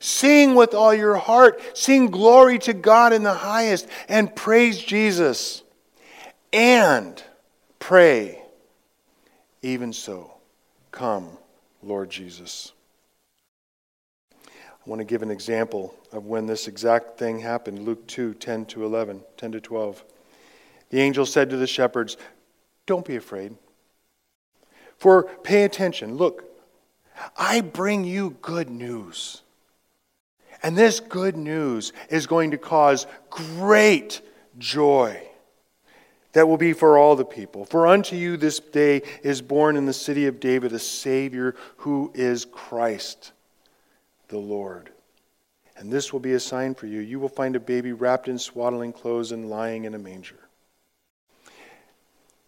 Sing 0.00 0.54
with 0.54 0.74
all 0.74 0.94
your 0.94 1.16
heart. 1.16 1.76
Sing 1.76 2.08
glory 2.08 2.58
to 2.60 2.74
God 2.74 3.12
in 3.12 3.22
the 3.22 3.34
highest 3.34 3.88
and 4.08 4.34
praise 4.34 4.78
Jesus. 4.78 5.62
And 6.52 7.22
pray, 7.78 8.42
even 9.62 9.92
so, 9.92 10.32
come, 10.92 11.28
Lord 11.82 12.10
Jesus. 12.10 12.72
I 14.88 14.90
want 14.90 15.00
to 15.00 15.04
give 15.04 15.20
an 15.20 15.30
example 15.30 15.94
of 16.12 16.24
when 16.24 16.46
this 16.46 16.66
exact 16.66 17.18
thing 17.18 17.40
happened 17.40 17.80
Luke 17.80 18.06
2 18.06 18.32
10 18.32 18.64
to 18.66 18.86
11, 18.86 19.20
10 19.36 19.52
to 19.52 19.60
12. 19.60 20.02
The 20.88 21.00
angel 21.02 21.26
said 21.26 21.50
to 21.50 21.58
the 21.58 21.66
shepherds, 21.66 22.16
Don't 22.86 23.04
be 23.04 23.16
afraid. 23.16 23.54
For 24.96 25.24
pay 25.24 25.64
attention. 25.64 26.16
Look, 26.16 26.44
I 27.36 27.60
bring 27.60 28.04
you 28.04 28.38
good 28.40 28.70
news. 28.70 29.42
And 30.62 30.74
this 30.74 31.00
good 31.00 31.36
news 31.36 31.92
is 32.08 32.26
going 32.26 32.52
to 32.52 32.58
cause 32.58 33.06
great 33.28 34.22
joy 34.56 35.20
that 36.32 36.48
will 36.48 36.56
be 36.56 36.72
for 36.72 36.96
all 36.96 37.14
the 37.14 37.26
people. 37.26 37.66
For 37.66 37.86
unto 37.86 38.16
you 38.16 38.38
this 38.38 38.58
day 38.58 39.02
is 39.22 39.42
born 39.42 39.76
in 39.76 39.84
the 39.84 39.92
city 39.92 40.26
of 40.26 40.40
David 40.40 40.72
a 40.72 40.78
Savior 40.78 41.54
who 41.76 42.10
is 42.14 42.46
Christ 42.46 43.32
the 44.28 44.38
Lord. 44.38 44.90
And 45.76 45.92
this 45.92 46.12
will 46.12 46.20
be 46.20 46.32
a 46.32 46.40
sign 46.40 46.74
for 46.74 46.86
you. 46.86 47.00
You 47.00 47.20
will 47.20 47.28
find 47.28 47.54
a 47.56 47.60
baby 47.60 47.92
wrapped 47.92 48.28
in 48.28 48.38
swaddling 48.38 48.92
clothes 48.92 49.32
and 49.32 49.48
lying 49.48 49.84
in 49.84 49.94
a 49.94 49.98
manger. 49.98 50.48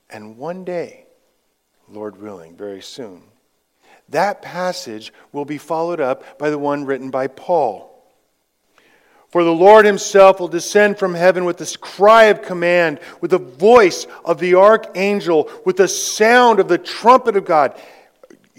And 0.08 0.36
one 0.36 0.64
day, 0.64 1.06
Lord 1.88 2.20
willing, 2.20 2.56
very 2.56 2.82
soon, 2.82 3.22
that 4.08 4.42
passage 4.42 5.12
will 5.32 5.44
be 5.44 5.58
followed 5.58 6.00
up 6.00 6.38
by 6.38 6.50
the 6.50 6.58
one 6.58 6.84
written 6.84 7.10
by 7.10 7.28
Paul. 7.28 7.86
For 9.30 9.44
the 9.44 9.52
Lord 9.52 9.84
himself 9.84 10.40
will 10.40 10.48
descend 10.48 10.98
from 10.98 11.14
heaven 11.14 11.44
with 11.44 11.56
this 11.56 11.76
cry 11.76 12.24
of 12.24 12.42
command, 12.42 12.98
with 13.20 13.30
the 13.30 13.38
voice 13.38 14.08
of 14.24 14.40
the 14.40 14.56
archangel, 14.56 15.48
with 15.64 15.76
the 15.76 15.86
sound 15.86 16.58
of 16.58 16.66
the 16.66 16.78
trumpet 16.78 17.36
of 17.36 17.44
God 17.44 17.80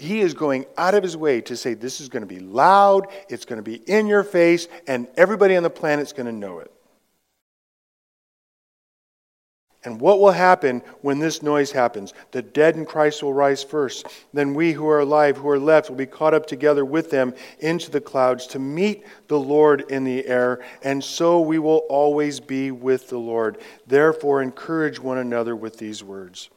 he 0.02 0.20
is 0.20 0.34
going 0.34 0.66
out 0.76 0.94
of 0.94 1.02
his 1.02 1.16
way 1.16 1.40
to 1.42 1.56
say 1.56 1.74
this 1.74 2.00
is 2.00 2.08
going 2.08 2.22
to 2.22 2.26
be 2.26 2.40
loud, 2.40 3.08
it's 3.28 3.44
going 3.44 3.58
to 3.58 3.62
be 3.62 3.76
in 3.76 4.06
your 4.06 4.24
face, 4.24 4.68
and 4.86 5.06
everybody 5.16 5.56
on 5.56 5.62
the 5.62 5.70
planet's 5.70 6.12
going 6.12 6.26
to 6.26 6.32
know 6.32 6.58
it. 6.58 6.70
And 9.84 10.00
what 10.00 10.20
will 10.20 10.30
happen 10.30 10.80
when 11.00 11.18
this 11.18 11.42
noise 11.42 11.72
happens? 11.72 12.14
The 12.30 12.42
dead 12.42 12.76
in 12.76 12.86
Christ 12.86 13.22
will 13.22 13.32
rise 13.32 13.64
first. 13.64 14.06
Then 14.32 14.54
we 14.54 14.72
who 14.72 14.88
are 14.88 15.00
alive, 15.00 15.36
who 15.36 15.48
are 15.48 15.58
left, 15.58 15.88
will 15.90 15.96
be 15.96 16.06
caught 16.06 16.34
up 16.34 16.46
together 16.46 16.84
with 16.84 17.10
them 17.10 17.34
into 17.58 17.90
the 17.90 18.00
clouds 18.00 18.46
to 18.48 18.60
meet 18.60 19.04
the 19.26 19.40
Lord 19.40 19.84
in 19.90 20.04
the 20.04 20.24
air. 20.26 20.64
And 20.84 21.02
so 21.02 21.40
we 21.40 21.58
will 21.58 21.84
always 21.88 22.38
be 22.38 22.70
with 22.70 23.08
the 23.08 23.18
Lord. 23.18 23.58
Therefore, 23.86 24.40
encourage 24.40 25.00
one 25.00 25.18
another 25.18 25.56
with 25.56 25.78
these 25.78 26.04
words. 26.04 26.48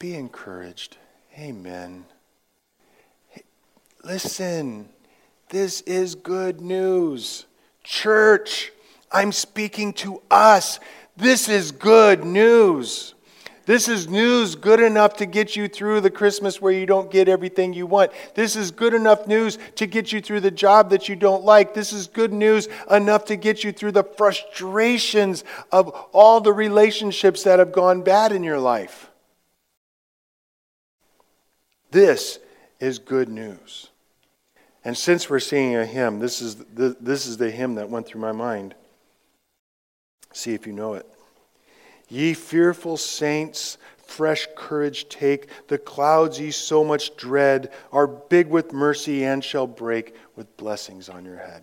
Be 0.00 0.16
encouraged. 0.16 0.96
Amen. 1.38 2.04
Listen, 4.04 4.88
this 5.48 5.80
is 5.82 6.14
good 6.14 6.60
news. 6.60 7.46
Church, 7.82 8.72
I'm 9.10 9.32
speaking 9.32 9.92
to 9.94 10.20
us. 10.30 10.78
This 11.16 11.48
is 11.48 11.72
good 11.72 12.24
news. 12.24 13.14
This 13.64 13.86
is 13.86 14.08
news 14.08 14.56
good 14.56 14.80
enough 14.80 15.16
to 15.18 15.26
get 15.26 15.54
you 15.54 15.68
through 15.68 16.00
the 16.00 16.10
Christmas 16.10 16.60
where 16.60 16.72
you 16.72 16.84
don't 16.84 17.10
get 17.10 17.28
everything 17.28 17.72
you 17.72 17.86
want. 17.86 18.10
This 18.34 18.56
is 18.56 18.72
good 18.72 18.92
enough 18.92 19.28
news 19.28 19.56
to 19.76 19.86
get 19.86 20.10
you 20.10 20.20
through 20.20 20.40
the 20.40 20.50
job 20.50 20.90
that 20.90 21.08
you 21.08 21.14
don't 21.14 21.44
like. 21.44 21.72
This 21.72 21.92
is 21.92 22.08
good 22.08 22.32
news 22.32 22.68
enough 22.90 23.24
to 23.26 23.36
get 23.36 23.62
you 23.62 23.70
through 23.70 23.92
the 23.92 24.04
frustrations 24.04 25.44
of 25.70 25.88
all 26.12 26.40
the 26.40 26.52
relationships 26.52 27.44
that 27.44 27.60
have 27.60 27.70
gone 27.70 28.02
bad 28.02 28.32
in 28.32 28.42
your 28.42 28.58
life. 28.58 29.11
This 31.92 32.38
is 32.80 32.98
good 32.98 33.28
news. 33.28 33.90
And 34.82 34.96
since 34.96 35.28
we're 35.28 35.40
singing 35.40 35.76
a 35.76 35.84
hymn, 35.84 36.20
this 36.20 36.40
is 36.40 36.56
the, 36.56 36.96
this 36.98 37.26
is 37.26 37.36
the 37.36 37.50
hymn 37.50 37.74
that 37.74 37.90
went 37.90 38.06
through 38.06 38.22
my 38.22 38.32
mind. 38.32 38.74
See 40.32 40.54
if 40.54 40.66
you 40.66 40.72
know 40.72 40.94
it. 40.94 41.06
Ye 42.08 42.32
fearful 42.32 42.96
saints, 42.96 43.76
fresh 43.98 44.48
courage 44.56 45.08
take. 45.10 45.48
The 45.68 45.76
clouds 45.76 46.40
ye 46.40 46.50
so 46.50 46.82
much 46.82 47.14
dread 47.16 47.70
are 47.92 48.06
big 48.06 48.48
with 48.48 48.72
mercy 48.72 49.24
and 49.24 49.44
shall 49.44 49.66
break 49.66 50.16
with 50.34 50.56
blessings 50.56 51.10
on 51.10 51.26
your 51.26 51.36
head. 51.36 51.62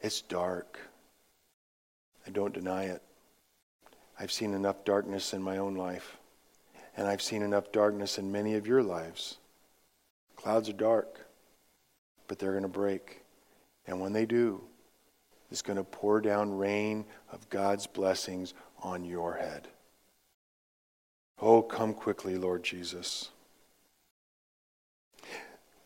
It's 0.00 0.20
dark. 0.22 0.78
I 2.24 2.30
don't 2.30 2.54
deny 2.54 2.84
it. 2.84 3.02
I've 4.20 4.32
seen 4.32 4.54
enough 4.54 4.84
darkness 4.84 5.34
in 5.34 5.42
my 5.42 5.58
own 5.58 5.74
life. 5.74 6.16
And 6.98 7.06
I've 7.06 7.22
seen 7.22 7.42
enough 7.42 7.70
darkness 7.70 8.18
in 8.18 8.32
many 8.32 8.56
of 8.56 8.66
your 8.66 8.82
lives. 8.82 9.38
Clouds 10.34 10.68
are 10.68 10.72
dark, 10.72 11.20
but 12.26 12.40
they're 12.40 12.50
going 12.50 12.64
to 12.64 12.68
break. 12.68 13.22
And 13.86 14.00
when 14.00 14.12
they 14.12 14.26
do, 14.26 14.60
it's 15.48 15.62
going 15.62 15.76
to 15.76 15.84
pour 15.84 16.20
down 16.20 16.58
rain 16.58 17.04
of 17.30 17.48
God's 17.50 17.86
blessings 17.86 18.52
on 18.82 19.04
your 19.04 19.34
head. 19.34 19.68
Oh, 21.40 21.62
come 21.62 21.94
quickly, 21.94 22.36
Lord 22.36 22.64
Jesus. 22.64 23.30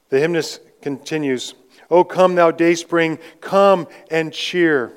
The 0.09 0.19
hymnist 0.19 0.63
continues, 0.81 1.55
Oh, 1.91 2.05
come, 2.05 2.37
thou 2.37 2.51
day 2.51 2.75
spring, 2.75 3.19
come 3.43 3.87
and 4.11 4.33
cheer. 4.33 4.95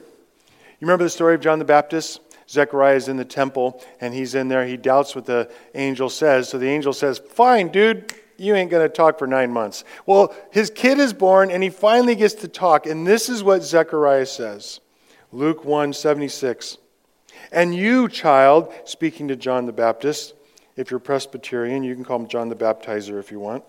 You 0.79 0.87
remember 0.87 1.03
the 1.03 1.09
story 1.09 1.35
of 1.35 1.41
John 1.41 1.59
the 1.59 1.65
Baptist? 1.65 2.21
Zechariah 2.49 2.95
is 2.95 3.07
in 3.07 3.17
the 3.17 3.25
temple 3.25 3.83
and 3.99 4.13
he's 4.13 4.35
in 4.35 4.47
there. 4.47 4.65
He 4.65 4.77
doubts 4.77 5.15
what 5.15 5.25
the 5.25 5.51
angel 5.73 6.09
says. 6.09 6.49
So 6.49 6.57
the 6.57 6.69
angel 6.69 6.93
says, 6.93 7.19
Fine, 7.19 7.69
dude, 7.69 8.13
you 8.37 8.55
ain't 8.55 8.71
going 8.71 8.87
to 8.87 8.93
talk 8.93 9.17
for 9.17 9.27
nine 9.27 9.51
months. 9.51 9.83
Well, 10.05 10.35
his 10.51 10.69
kid 10.69 10.99
is 10.99 11.13
born 11.13 11.51
and 11.51 11.63
he 11.63 11.69
finally 11.69 12.15
gets 12.15 12.35
to 12.35 12.47
talk. 12.47 12.85
And 12.85 13.05
this 13.05 13.29
is 13.29 13.43
what 13.43 13.63
Zechariah 13.63 14.25
says 14.25 14.79
Luke 15.31 15.65
1 15.65 15.93
76. 15.93 16.77
And 17.51 17.75
you, 17.75 18.09
child, 18.09 18.73
speaking 18.85 19.27
to 19.27 19.35
John 19.35 19.65
the 19.65 19.73
Baptist, 19.73 20.33
if 20.75 20.91
you're 20.91 20.99
Presbyterian, 20.99 21.83
you 21.83 21.95
can 21.95 22.03
call 22.03 22.19
him 22.19 22.27
John 22.27 22.49
the 22.49 22.55
Baptizer 22.55 23.19
if 23.19 23.31
you 23.31 23.39
want. 23.39 23.63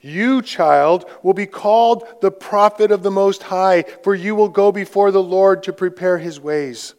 You, 0.00 0.42
child, 0.42 1.04
will 1.22 1.34
be 1.34 1.46
called 1.46 2.04
the 2.20 2.30
prophet 2.30 2.90
of 2.90 3.02
the 3.02 3.10
Most 3.10 3.44
High, 3.44 3.82
for 4.02 4.14
you 4.14 4.34
will 4.34 4.48
go 4.48 4.70
before 4.70 5.10
the 5.10 5.22
Lord 5.22 5.62
to 5.64 5.72
prepare 5.72 6.18
his 6.18 6.38
ways, 6.38 6.94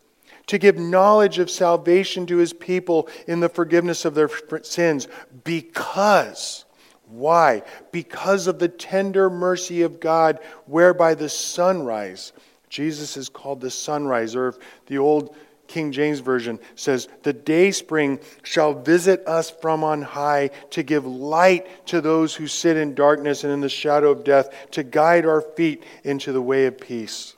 to 0.48 0.58
give 0.58 0.78
knowledge 0.78 1.40
of 1.40 1.50
salvation 1.50 2.26
to 2.28 2.38
his 2.38 2.54
people 2.54 3.08
in 3.28 3.40
the 3.40 3.50
forgiveness 3.50 4.06
of 4.06 4.16
their 4.16 4.30
sins, 4.64 5.08
because. 5.44 6.66
Why? 7.10 7.64
Because 7.94 8.48
of 8.48 8.60
the 8.60 8.68
tender 8.68 9.30
mercy 9.30 9.84
of 9.84 10.02
God, 10.02 10.40
whereby 10.66 11.14
the 11.14 11.30
sunrise, 11.30 12.34
Jesus 12.70 13.16
is 13.16 13.30
called 13.30 13.62
the 13.62 13.72
sunrise, 13.72 14.36
or 14.36 14.56
the 14.88 14.98
old 14.98 15.36
King 15.68 15.92
James 15.92 16.20
Version 16.20 16.60
says, 16.76 17.08
The 17.24 17.34
day 17.34 17.72
spring 17.72 18.20
shall 18.44 18.74
visit 18.74 19.28
us 19.28 19.50
from 19.50 19.84
on 19.84 20.02
high 20.02 20.52
to 20.72 20.84
give 20.84 21.06
light 21.06 21.88
to 21.88 22.02
those 22.02 22.36
who 22.36 22.48
sit 22.48 22.78
in 22.78 22.96
darkness 22.96 23.44
and 23.44 23.54
in 23.54 23.62
the 23.62 23.70
shadow 23.70 24.12
of 24.12 24.24
death, 24.24 24.50
to 24.72 24.84
guide 24.84 25.26
our 25.26 25.42
feet 25.42 25.84
into 26.04 26.32
the 26.32 26.42
way 26.42 26.66
of 26.66 26.80
peace. 26.80 27.36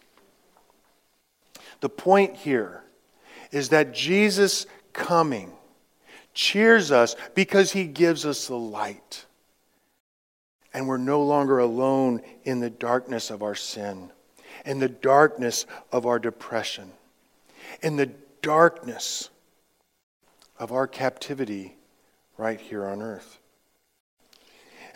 The 1.81 1.89
point 1.89 2.35
here 2.35 2.83
is 3.51 3.69
that 3.69 3.93
Jesus 3.93 4.65
coming 4.93 5.51
cheers 6.33 6.91
us 6.91 7.15
because 7.33 7.71
he 7.71 7.85
gives 7.85 8.25
us 8.25 8.47
the 8.47 8.57
light. 8.57 9.25
And 10.71 10.87
we're 10.87 10.97
no 10.97 11.23
longer 11.23 11.57
alone 11.57 12.21
in 12.43 12.59
the 12.59 12.69
darkness 12.69 13.31
of 13.31 13.41
our 13.41 13.55
sin, 13.55 14.11
in 14.65 14.77
the 14.77 14.89
darkness 14.89 15.65
of 15.91 16.05
our 16.05 16.19
depression 16.19 16.91
in 17.81 17.95
the 17.95 18.11
darkness 18.41 19.29
of 20.57 20.71
our 20.71 20.87
captivity 20.87 21.75
right 22.37 22.59
here 22.59 22.85
on 22.85 23.01
earth. 23.01 23.39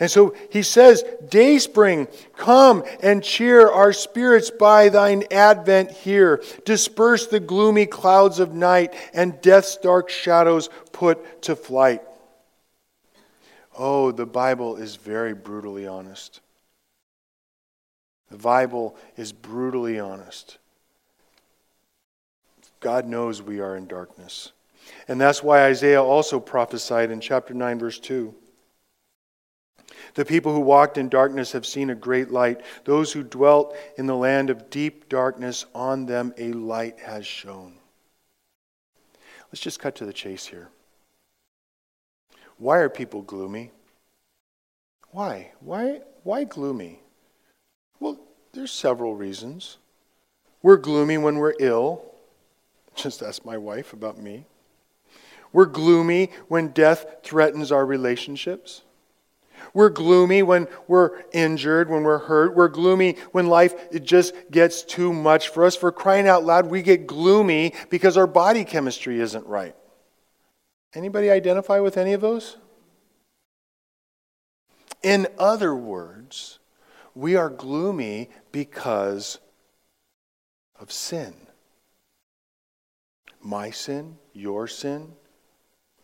And 0.00 0.10
so 0.10 0.34
he 0.50 0.62
says, 0.62 1.04
Dayspring, 1.28 2.08
come 2.36 2.84
and 3.02 3.22
cheer 3.22 3.68
our 3.68 3.92
spirits 3.92 4.50
by 4.50 4.88
thine 4.88 5.24
advent 5.30 5.90
here. 5.92 6.42
Disperse 6.64 7.26
the 7.26 7.40
gloomy 7.40 7.86
clouds 7.86 8.40
of 8.40 8.52
night 8.52 8.94
and 9.12 9.40
death's 9.40 9.76
dark 9.76 10.08
shadows 10.10 10.68
put 10.92 11.42
to 11.42 11.54
flight. 11.54 12.02
Oh, 13.76 14.12
the 14.12 14.26
Bible 14.26 14.76
is 14.76 14.96
very 14.96 15.34
brutally 15.34 15.86
honest. 15.86 16.40
The 18.30 18.38
Bible 18.38 18.96
is 19.16 19.32
brutally 19.32 20.00
honest. 20.00 20.58
God 22.84 23.06
knows 23.06 23.40
we 23.40 23.60
are 23.60 23.76
in 23.76 23.86
darkness. 23.86 24.52
And 25.08 25.18
that's 25.18 25.42
why 25.42 25.64
Isaiah 25.64 26.02
also 26.02 26.38
prophesied 26.38 27.10
in 27.10 27.18
chapter 27.18 27.54
9, 27.54 27.78
verse 27.78 27.98
2. 27.98 28.34
The 30.12 30.26
people 30.26 30.52
who 30.52 30.60
walked 30.60 30.98
in 30.98 31.08
darkness 31.08 31.52
have 31.52 31.64
seen 31.64 31.88
a 31.88 31.94
great 31.94 32.30
light. 32.30 32.60
Those 32.84 33.10
who 33.10 33.22
dwelt 33.22 33.74
in 33.96 34.04
the 34.04 34.14
land 34.14 34.50
of 34.50 34.68
deep 34.68 35.08
darkness, 35.08 35.64
on 35.74 36.04
them 36.04 36.34
a 36.36 36.52
light 36.52 36.98
has 37.00 37.26
shone. 37.26 37.72
Let's 39.50 39.62
just 39.62 39.80
cut 39.80 39.94
to 39.96 40.04
the 40.04 40.12
chase 40.12 40.44
here. 40.44 40.68
Why 42.58 42.76
are 42.80 42.90
people 42.90 43.22
gloomy? 43.22 43.72
Why? 45.10 45.52
Why, 45.60 46.02
why 46.22 46.44
gloomy? 46.44 47.00
Well, 47.98 48.20
there's 48.52 48.72
several 48.72 49.16
reasons. 49.16 49.78
We're 50.60 50.76
gloomy 50.76 51.16
when 51.16 51.38
we're 51.38 51.54
ill. 51.58 52.13
Just 52.94 53.22
ask 53.22 53.44
my 53.44 53.58
wife 53.58 53.92
about 53.92 54.18
me. 54.18 54.46
We're 55.52 55.66
gloomy 55.66 56.30
when 56.48 56.68
death 56.68 57.06
threatens 57.22 57.70
our 57.70 57.86
relationships. 57.86 58.82
We're 59.72 59.90
gloomy 59.90 60.42
when 60.42 60.68
we're 60.88 61.22
injured, 61.32 61.88
when 61.88 62.02
we're 62.02 62.18
hurt. 62.18 62.54
We're 62.54 62.68
gloomy 62.68 63.16
when 63.32 63.46
life 63.46 63.74
it 63.92 64.04
just 64.04 64.34
gets 64.50 64.82
too 64.82 65.12
much 65.12 65.48
for 65.48 65.64
us. 65.64 65.76
For 65.76 65.92
crying 65.92 66.28
out 66.28 66.44
loud, 66.44 66.66
we 66.66 66.82
get 66.82 67.06
gloomy 67.06 67.72
because 67.88 68.16
our 68.16 68.26
body 68.26 68.64
chemistry 68.64 69.20
isn't 69.20 69.46
right. 69.46 69.74
Anybody 70.92 71.30
identify 71.30 71.80
with 71.80 71.96
any 71.96 72.12
of 72.12 72.20
those? 72.20 72.56
In 75.02 75.26
other 75.38 75.74
words, 75.74 76.58
we 77.14 77.36
are 77.36 77.50
gloomy 77.50 78.30
because 78.52 79.38
of 80.80 80.90
sin 80.90 81.34
my 83.44 83.70
sin, 83.70 84.16
your 84.32 84.66
sin, 84.66 85.12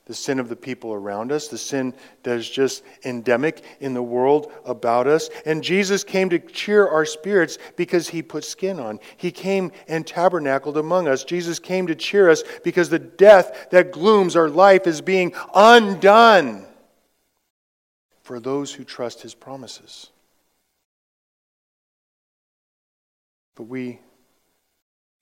the 0.07 0.15
sin 0.15 0.41
of 0.41 0.49
the 0.49 0.57
people 0.57 0.93
around 0.93 1.31
us, 1.31 1.49
the 1.49 1.57
sin 1.57 1.95
that 2.25 2.37
is 2.37 2.51
just 2.51 2.83
endemic 3.05 3.63
in 3.81 3.95
the 3.95 4.03
world 4.03 4.53
about 4.67 5.07
us. 5.07 5.31
And 5.47 5.63
Jesus 5.63 6.03
came 6.03 6.29
to 6.31 6.39
cheer 6.39 6.87
our 6.87 7.05
spirits 7.05 7.59
because 7.77 8.09
he 8.09 8.23
put 8.23 8.45
skin 8.45 8.81
on. 8.81 8.99
He 9.17 9.31
came 9.31 9.71
and 9.87 10.07
tabernacled 10.07 10.77
among 10.77 11.07
us. 11.07 11.23
Jesus 11.23 11.59
came 11.59 11.87
to 11.87 11.95
cheer 11.95 12.29
us 12.29 12.43
because 12.65 12.89
the 12.89 12.99
death 12.99 13.69
that 13.71 13.93
glooms 13.93 14.37
our 14.37 14.49
life 14.49 14.87
is 14.87 15.01
being 15.01 15.33
undone 15.55 16.67
for 18.23 18.41
those 18.41 18.73
who 18.73 18.85
trust 18.85 19.23
his 19.23 19.35
promises. 19.35 20.11
But 23.55 23.65
we 23.65 24.01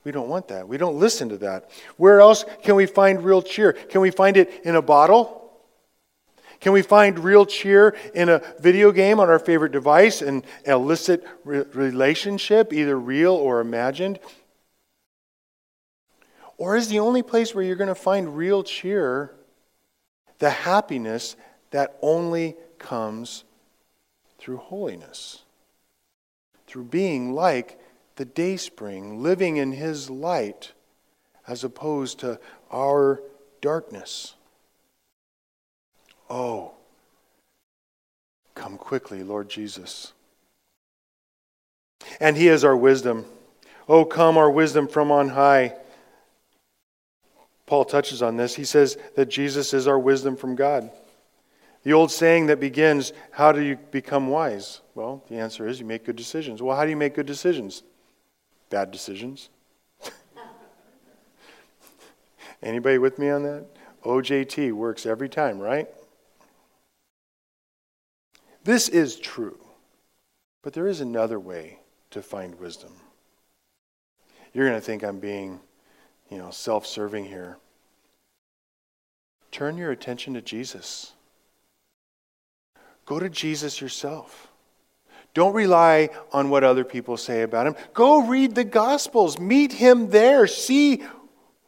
we 0.05 0.13
don't 0.13 0.29
want 0.29 0.49
that. 0.49 0.69
We 0.69 0.79
don't 0.79 0.99
listen 0.99 1.29
to 1.31 1.37
that. 1.39 1.71
Where 1.97 2.21
else 2.21 2.45
can 2.63 2.77
we 2.77 2.87
find 2.87 3.23
real 3.25 3.43
cheer? 3.43 3.73
Can 3.73 4.01
we 4.01 4.11
find 4.11 4.37
it 4.37 4.63
in 4.65 4.77
a 4.77 4.83
bottle? 4.83 5.39
Can 6.61 6.73
we 6.73 6.83
find 6.83 7.19
real 7.19 7.47
cheer 7.47 7.97
in 8.15 8.29
a 8.29 8.43
video 8.59 8.91
game 8.91 9.21
on 9.21 9.29
our 9.29 9.39
favorite 9.39 9.71
device, 9.71 10.23
an 10.23 10.43
illicit 10.65 11.25
re- 11.45 11.65
relationship, 11.73 12.73
either 12.73 12.99
real 12.99 13.33
or 13.35 13.61
imagined? 13.61 14.19
Or 16.57 16.77
is 16.77 16.89
the 16.89 16.99
only 16.99 17.23
place 17.23 17.55
where 17.55 17.63
you're 17.63 17.77
going 17.77 17.89
to 17.89 17.95
find 17.95 18.37
real 18.37 18.65
cheer 18.65 19.33
the 20.41 20.51
happiness 20.51 21.37
that 21.71 21.97
only 22.03 22.57
comes 22.79 23.45
through 24.39 24.57
holiness, 24.57 25.43
through 26.67 26.85
being 26.85 27.33
like 27.33 27.78
the 28.19 28.25
day 28.25 28.57
spring, 28.57 29.23
living 29.23 29.57
in 29.57 29.73
His 29.73 30.11
light 30.11 30.73
as 31.47 31.65
opposed 31.65 32.19
to 32.21 32.39
our 32.71 33.23
darkness. 33.61 34.35
Oh, 36.29 36.73
come 38.55 38.77
quickly, 38.77 39.23
Lord 39.23 39.49
Jesus. 39.49 40.13
And 42.21 42.37
He 42.37 42.49
is 42.49 42.65
our 42.65 42.77
wisdom. 42.77 43.25
Oh, 43.89 44.05
come, 44.05 44.37
our 44.37 44.51
wisdom 44.51 44.89
from 44.89 45.13
on 45.13 45.29
high. 45.29 45.75
Paul 47.67 47.85
touches 47.85 48.21
on 48.21 48.37
this. 48.37 48.57
He 48.57 48.65
says 48.65 48.99
that 49.15 49.27
Jesus 49.27 49.73
is 49.73 49.87
our 49.87 49.99
wisdom 49.99 50.37
from 50.37 50.57
God. 50.57 50.91
The 51.85 51.93
old 51.93 52.11
saying 52.11 52.47
that 52.47 52.59
begins, 52.59 53.13
How 53.31 53.53
do 53.53 53.63
you 53.63 53.77
become 53.77 54.27
wise? 54.27 54.81
Well, 54.97 55.23
the 55.29 55.37
answer 55.37 55.69
is 55.69 55.79
you 55.79 55.87
make 55.87 56.05
good 56.05 56.17
decisions. 56.17 56.61
Well, 56.61 56.77
how 56.77 56.83
do 56.83 56.91
you 56.91 56.97
make 56.97 57.15
good 57.15 57.27
decisions? 57.27 57.85
Bad 58.71 58.91
decisions. 58.91 59.49
Anybody 62.63 62.99
with 62.99 63.19
me 63.19 63.31
on 63.31 63.45
that? 63.45 63.67
OJT 64.05 64.73
works 64.73 65.07
every 65.07 65.29
time, 65.29 65.59
right? 65.59 65.87
This 68.65 68.89
is 68.89 69.17
true. 69.17 69.59
But 70.63 70.73
there 70.73 70.89
is 70.89 71.01
another 71.01 71.39
way 71.39 71.79
to 72.11 72.21
find 72.21 72.59
wisdom. 72.59 72.93
You're 74.53 74.69
going 74.69 74.79
to 74.79 74.85
think 74.85 75.05
I'm 75.05 75.21
being, 75.21 75.61
you 76.31 76.39
know, 76.39 76.51
self-serving 76.51 77.27
here. 77.27 77.59
Turn 79.53 79.77
your 79.77 79.93
attention 79.93 80.35
to 80.35 80.43
Jesus. 80.43 81.13
Go 83.07 83.19
to 83.19 83.31
Jesus 83.31 83.81
yourself. 83.81 84.48
Don't 85.39 85.55
rely 85.55 86.11
on 86.33 86.51
what 86.51 86.65
other 86.65 86.83
people 86.83 87.17
say 87.17 87.43
about 87.43 87.69
him. 87.69 87.77
Go 87.95 88.27
read 88.27 88.57
the 88.57 88.65
Gospels. 88.65 89.39
Meet 89.39 89.73
him 89.73 90.11
there. 90.11 90.49
See 90.49 91.05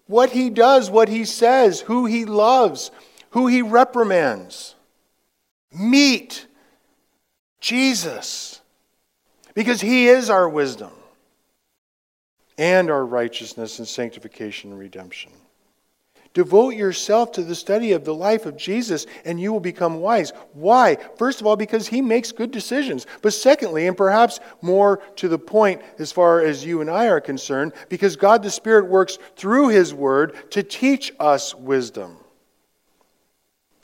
what 0.08 0.30
he 0.30 0.50
does, 0.50 0.90
what 0.90 1.08
he 1.08 1.24
says, 1.24 1.78
who 1.80 2.04
he 2.06 2.24
loves, 2.24 2.90
who 3.30 3.46
he 3.46 3.62
reprimands. 3.62 4.74
Meet 5.72 6.48
Jesus 7.60 8.60
because 9.54 9.80
he 9.80 10.08
is 10.08 10.28
our 10.30 10.48
wisdom. 10.48 10.90
and 12.58 12.90
our 12.90 13.06
righteousness 13.06 13.78
and 13.78 13.86
sanctification 13.86 14.72
and 14.72 14.80
redemption. 14.80 15.30
Devote 16.32 16.76
yourself 16.76 17.32
to 17.32 17.42
the 17.42 17.56
study 17.56 17.90
of 17.90 18.04
the 18.04 18.14
life 18.14 18.46
of 18.46 18.56
Jesus 18.56 19.06
and 19.24 19.40
you 19.40 19.52
will 19.52 19.60
become 19.60 20.00
wise. 20.00 20.32
Why? 20.52 20.96
First 21.16 21.40
of 21.40 21.46
all, 21.46 21.56
because 21.56 21.88
he 21.88 22.00
makes 22.00 22.30
good 22.30 22.52
decisions. 22.52 23.06
But 23.20 23.32
secondly, 23.32 23.88
and 23.88 23.96
perhaps 23.96 24.38
more 24.62 25.02
to 25.16 25.26
the 25.26 25.38
point 25.38 25.82
as 25.98 26.12
far 26.12 26.40
as 26.40 26.64
you 26.64 26.80
and 26.80 26.88
I 26.88 27.08
are 27.08 27.20
concerned, 27.20 27.72
because 27.88 28.14
God 28.14 28.44
the 28.44 28.50
Spirit 28.50 28.86
works 28.86 29.18
through 29.34 29.68
his 29.68 29.92
word 29.92 30.52
to 30.52 30.62
teach 30.62 31.12
us 31.18 31.52
wisdom. 31.52 32.19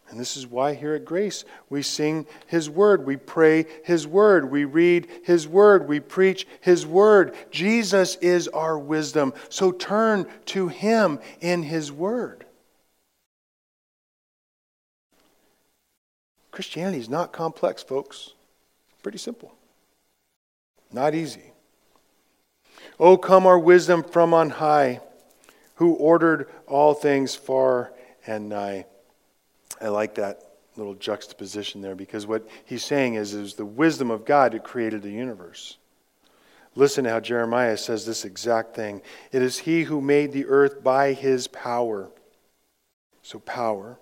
And 0.09 0.21
this 0.21 0.37
is 0.37 0.47
why 0.47 0.75
here 0.75 0.95
at 0.95 1.05
Grace 1.05 1.45
we 1.69 1.83
sing 1.83 2.27
His 2.47 2.71
Word, 2.71 3.07
we 3.07 3.17
pray 3.17 3.67
His 3.85 4.07
Word, 4.07 4.51
we 4.51 4.65
read 4.65 5.09
His 5.25 5.49
Word, 5.49 5.89
we 5.89 6.01
preach 6.01 6.47
His 6.61 6.87
Word. 6.87 7.35
Jesus 7.51 8.17
is 8.17 8.47
our 8.49 8.79
wisdom, 8.79 9.35
so 9.49 9.73
turn 9.73 10.27
to 10.47 10.69
Him 10.69 11.19
in 11.41 11.65
His 11.65 11.91
Word. 11.91 12.45
Christianity 16.53 16.99
is 16.99 17.11
not 17.11 17.33
complex, 17.33 17.83
folks. 17.83 18.33
Pretty 19.03 19.19
simple. 19.19 19.53
Not 20.91 21.15
easy. 21.15 21.53
Oh, 22.99 23.19
come 23.19 23.47
our 23.47 23.59
wisdom 23.59 24.03
from 24.03 24.33
on 24.33 24.51
high, 24.51 25.01
who 25.75 25.93
ordered 25.95 26.49
all 26.67 26.95
things 26.95 27.35
far 27.35 27.93
and 28.27 28.49
nigh. 28.49 28.87
I 29.81 29.89
like 29.89 30.15
that 30.17 30.43
little 30.77 30.95
juxtaposition 30.95 31.81
there 31.81 31.95
because 31.95 32.27
what 32.27 32.47
he's 32.65 32.85
saying 32.85 33.15
is 33.15 33.35
was 33.35 33.55
the 33.55 33.65
wisdom 33.65 34.11
of 34.11 34.25
God 34.25 34.53
who 34.53 34.61
created 34.61 35.03
the 35.03 35.11
universe. 35.11 35.79
Listen 36.75 37.05
to 37.05 37.11
how 37.11 37.21
Jeremiah 37.21 37.79
says 37.79 38.05
this 38.05 38.27
exact 38.27 38.77
thing. 38.77 39.01
It 39.33 39.41
is 39.41 39.59
he 39.59 39.85
who 39.85 40.01
made 40.01 40.33
the 40.33 40.47
earth 40.47 40.85
by 40.85 41.15
his 41.15 41.49
power. 41.49 42.11
So, 43.23 43.39
power. 43.39 43.99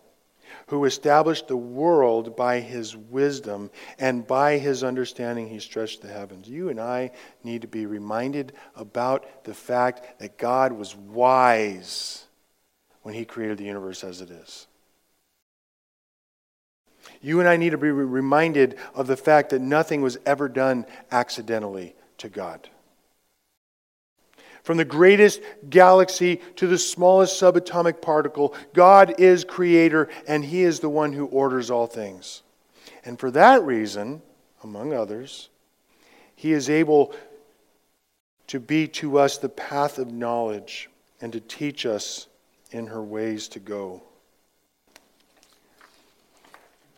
Who 0.68 0.84
established 0.84 1.46
the 1.46 1.56
world 1.56 2.36
by 2.36 2.60
his 2.60 2.96
wisdom, 2.96 3.70
and 3.98 4.26
by 4.26 4.58
his 4.58 4.84
understanding 4.84 5.48
he 5.48 5.58
stretched 5.58 6.02
the 6.02 6.08
heavens. 6.08 6.48
You 6.48 6.68
and 6.68 6.80
I 6.80 7.10
need 7.42 7.62
to 7.62 7.68
be 7.68 7.86
reminded 7.86 8.52
about 8.76 9.44
the 9.44 9.54
fact 9.54 10.20
that 10.20 10.38
God 10.38 10.72
was 10.72 10.96
wise 10.96 12.24
when 13.02 13.14
he 13.14 13.24
created 13.24 13.58
the 13.58 13.64
universe 13.64 14.04
as 14.04 14.20
it 14.20 14.30
is. 14.30 14.66
You 17.24 17.40
and 17.40 17.48
I 17.48 17.56
need 17.56 17.70
to 17.70 17.78
be 17.78 17.90
reminded 17.90 18.76
of 18.94 19.06
the 19.06 19.16
fact 19.16 19.48
that 19.50 19.62
nothing 19.62 20.02
was 20.02 20.18
ever 20.26 20.46
done 20.46 20.84
accidentally 21.10 21.94
to 22.18 22.28
God. 22.28 22.68
From 24.62 24.76
the 24.76 24.84
greatest 24.84 25.40
galaxy 25.70 26.42
to 26.56 26.66
the 26.66 26.76
smallest 26.76 27.40
subatomic 27.40 28.02
particle, 28.02 28.54
God 28.74 29.18
is 29.18 29.42
creator 29.42 30.10
and 30.28 30.44
He 30.44 30.64
is 30.64 30.80
the 30.80 30.90
one 30.90 31.14
who 31.14 31.24
orders 31.24 31.70
all 31.70 31.86
things. 31.86 32.42
And 33.06 33.18
for 33.18 33.30
that 33.30 33.62
reason, 33.62 34.20
among 34.62 34.92
others, 34.92 35.48
He 36.36 36.52
is 36.52 36.68
able 36.68 37.14
to 38.48 38.60
be 38.60 38.86
to 38.88 39.18
us 39.18 39.38
the 39.38 39.48
path 39.48 39.98
of 39.98 40.12
knowledge 40.12 40.90
and 41.22 41.32
to 41.32 41.40
teach 41.40 41.86
us 41.86 42.26
in 42.70 42.88
her 42.88 43.02
ways 43.02 43.48
to 43.48 43.60
go. 43.60 44.02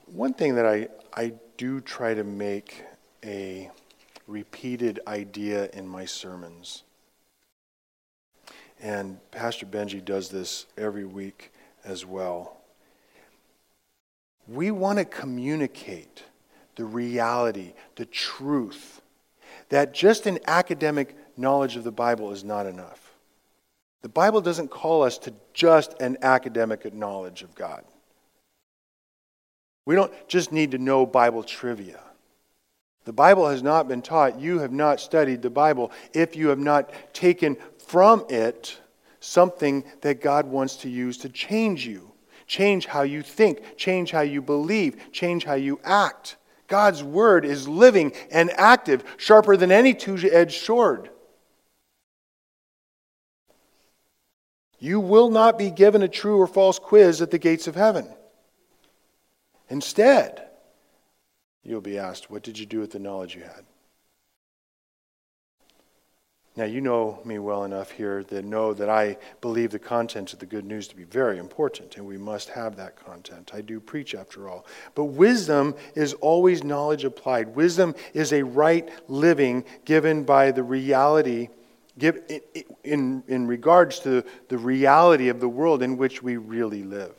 One 0.06 0.34
thing 0.34 0.54
that 0.54 0.66
I, 0.66 0.88
I 1.12 1.32
do 1.56 1.80
try 1.80 2.14
to 2.14 2.22
make 2.22 2.84
a 3.24 3.70
repeated 4.28 5.00
idea 5.06 5.68
in 5.72 5.86
my 5.86 6.04
sermons, 6.04 6.84
and 8.80 9.18
Pastor 9.32 9.66
Benji 9.66 10.04
does 10.04 10.28
this 10.28 10.66
every 10.78 11.04
week 11.04 11.52
as 11.84 12.06
well. 12.06 12.56
We 14.46 14.70
want 14.70 15.00
to 15.00 15.04
communicate 15.04 16.22
the 16.76 16.84
reality, 16.84 17.72
the 17.96 18.06
truth, 18.06 19.00
that 19.70 19.92
just 19.92 20.26
an 20.26 20.38
academic 20.46 21.16
knowledge 21.36 21.74
of 21.74 21.82
the 21.82 21.90
Bible 21.90 22.30
is 22.30 22.44
not 22.44 22.66
enough. 22.66 23.12
The 24.02 24.08
Bible 24.08 24.40
doesn't 24.40 24.68
call 24.68 25.02
us 25.02 25.18
to 25.18 25.34
just 25.52 26.00
an 26.00 26.18
academic 26.22 26.94
knowledge 26.94 27.42
of 27.42 27.56
God. 27.56 27.82
We 29.86 29.94
don't 29.94 30.12
just 30.28 30.52
need 30.52 30.72
to 30.72 30.78
know 30.78 31.06
Bible 31.06 31.42
trivia. 31.42 32.00
The 33.04 33.12
Bible 33.12 33.48
has 33.48 33.62
not 33.62 33.86
been 33.86 34.02
taught. 34.02 34.40
You 34.40 34.58
have 34.58 34.72
not 34.72 35.00
studied 35.00 35.40
the 35.40 35.48
Bible 35.48 35.92
if 36.12 36.34
you 36.34 36.48
have 36.48 36.58
not 36.58 36.90
taken 37.14 37.56
from 37.78 38.26
it 38.28 38.78
something 39.20 39.84
that 40.00 40.20
God 40.20 40.46
wants 40.46 40.76
to 40.78 40.90
use 40.90 41.18
to 41.18 41.28
change 41.28 41.86
you, 41.86 42.12
change 42.48 42.86
how 42.86 43.02
you 43.02 43.22
think, 43.22 43.76
change 43.76 44.10
how 44.10 44.20
you 44.22 44.42
believe, 44.42 45.12
change 45.12 45.44
how 45.44 45.54
you 45.54 45.80
act. 45.84 46.36
God's 46.66 47.02
word 47.04 47.44
is 47.44 47.68
living 47.68 48.12
and 48.32 48.50
active, 48.52 49.04
sharper 49.16 49.56
than 49.56 49.70
any 49.70 49.94
two 49.94 50.18
edged 50.30 50.62
sword. 50.62 51.10
You 54.80 54.98
will 54.98 55.30
not 55.30 55.58
be 55.58 55.70
given 55.70 56.02
a 56.02 56.08
true 56.08 56.40
or 56.40 56.48
false 56.48 56.80
quiz 56.80 57.22
at 57.22 57.30
the 57.30 57.38
gates 57.38 57.68
of 57.68 57.76
heaven. 57.76 58.08
Instead, 59.68 60.48
you'll 61.62 61.80
be 61.80 61.98
asked, 61.98 62.30
What 62.30 62.42
did 62.42 62.58
you 62.58 62.66
do 62.66 62.80
with 62.80 62.92
the 62.92 62.98
knowledge 62.98 63.34
you 63.34 63.42
had? 63.42 63.64
Now, 66.56 66.64
you 66.64 66.80
know 66.80 67.20
me 67.22 67.38
well 67.38 67.64
enough 67.64 67.90
here 67.90 68.22
to 68.22 68.40
know 68.40 68.72
that 68.72 68.88
I 68.88 69.18
believe 69.42 69.72
the 69.72 69.78
content 69.78 70.32
of 70.32 70.38
the 70.38 70.46
good 70.46 70.64
news 70.64 70.88
to 70.88 70.96
be 70.96 71.04
very 71.04 71.36
important, 71.36 71.98
and 71.98 72.06
we 72.06 72.16
must 72.16 72.48
have 72.48 72.76
that 72.76 72.96
content. 72.96 73.50
I 73.52 73.60
do 73.60 73.78
preach, 73.78 74.14
after 74.14 74.48
all. 74.48 74.64
But 74.94 75.04
wisdom 75.04 75.74
is 75.94 76.14
always 76.14 76.64
knowledge 76.64 77.04
applied. 77.04 77.54
Wisdom 77.54 77.94
is 78.14 78.32
a 78.32 78.42
right 78.42 78.88
living 79.06 79.66
given 79.84 80.24
by 80.24 80.50
the 80.50 80.62
reality, 80.62 81.50
give, 81.98 82.22
in, 82.82 83.22
in 83.28 83.46
regards 83.46 84.00
to 84.00 84.24
the 84.48 84.56
reality 84.56 85.28
of 85.28 85.40
the 85.40 85.48
world 85.50 85.82
in 85.82 85.98
which 85.98 86.22
we 86.22 86.38
really 86.38 86.84
live. 86.84 87.14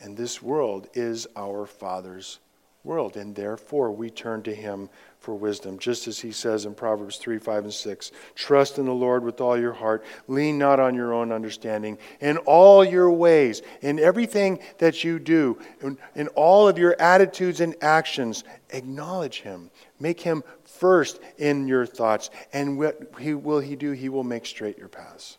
And 0.00 0.16
this 0.16 0.42
world 0.42 0.88
is 0.94 1.26
our 1.36 1.66
Father's 1.66 2.38
world. 2.86 3.16
And 3.16 3.34
therefore, 3.34 3.90
we 3.90 4.10
turn 4.10 4.42
to 4.44 4.54
Him 4.54 4.88
for 5.18 5.34
wisdom. 5.34 5.78
Just 5.78 6.06
as 6.06 6.20
He 6.20 6.32
says 6.32 6.64
in 6.64 6.74
Proverbs 6.74 7.16
3 7.16 7.38
5 7.38 7.64
and 7.64 7.72
6 7.72 8.12
Trust 8.34 8.78
in 8.78 8.86
the 8.86 8.92
Lord 8.92 9.24
with 9.24 9.40
all 9.40 9.58
your 9.58 9.72
heart, 9.72 10.04
lean 10.28 10.58
not 10.58 10.80
on 10.80 10.94
your 10.94 11.12
own 11.12 11.32
understanding. 11.32 11.98
In 12.20 12.36
all 12.38 12.84
your 12.84 13.10
ways, 13.10 13.62
in 13.82 13.98
everything 13.98 14.60
that 14.78 15.02
you 15.02 15.18
do, 15.18 15.58
in, 15.80 15.98
in 16.14 16.28
all 16.28 16.68
of 16.68 16.78
your 16.78 16.94
attitudes 17.00 17.60
and 17.60 17.74
actions, 17.82 18.44
acknowledge 18.70 19.40
Him. 19.40 19.70
Make 19.98 20.20
Him 20.20 20.44
first 20.64 21.20
in 21.38 21.66
your 21.66 21.86
thoughts. 21.86 22.30
And 22.52 22.78
what 22.78 23.14
he, 23.18 23.34
will 23.34 23.60
He 23.60 23.76
do? 23.76 23.92
He 23.92 24.08
will 24.08 24.24
make 24.24 24.46
straight 24.46 24.78
your 24.78 24.88
paths. 24.88 25.38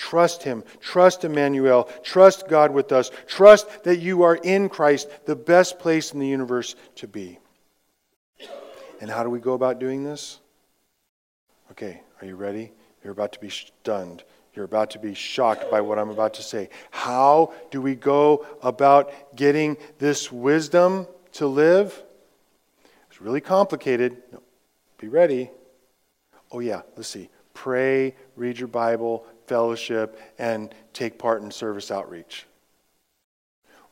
Trust 0.00 0.42
Him. 0.42 0.64
Trust 0.80 1.24
Emmanuel. 1.24 1.84
Trust 2.02 2.48
God 2.48 2.70
with 2.70 2.90
us. 2.90 3.10
Trust 3.26 3.84
that 3.84 3.98
you 3.98 4.22
are 4.22 4.36
in 4.36 4.70
Christ, 4.70 5.10
the 5.26 5.36
best 5.36 5.78
place 5.78 6.14
in 6.14 6.20
the 6.20 6.26
universe 6.26 6.74
to 6.96 7.06
be. 7.06 7.38
And 9.02 9.10
how 9.10 9.22
do 9.22 9.28
we 9.28 9.40
go 9.40 9.52
about 9.52 9.78
doing 9.78 10.02
this? 10.02 10.40
Okay, 11.72 12.00
are 12.18 12.26
you 12.26 12.34
ready? 12.34 12.72
You're 13.04 13.12
about 13.12 13.32
to 13.32 13.40
be 13.40 13.50
stunned. 13.50 14.24
You're 14.54 14.64
about 14.64 14.88
to 14.92 14.98
be 14.98 15.12
shocked 15.12 15.70
by 15.70 15.82
what 15.82 15.98
I'm 15.98 16.08
about 16.08 16.32
to 16.34 16.42
say. 16.42 16.70
How 16.90 17.52
do 17.70 17.82
we 17.82 17.94
go 17.94 18.46
about 18.62 19.36
getting 19.36 19.76
this 19.98 20.32
wisdom 20.32 21.08
to 21.32 21.46
live? 21.46 22.02
It's 23.10 23.20
really 23.20 23.42
complicated. 23.42 24.16
No, 24.32 24.40
be 24.96 25.08
ready. 25.08 25.50
Oh, 26.50 26.60
yeah, 26.60 26.80
let's 26.96 27.08
see. 27.08 27.28
Pray, 27.52 28.14
read 28.36 28.58
your 28.58 28.68
Bible, 28.68 29.26
fellowship, 29.50 30.16
and 30.38 30.72
take 30.92 31.18
part 31.18 31.42
in 31.42 31.50
service 31.50 31.90
outreach. 31.90 32.46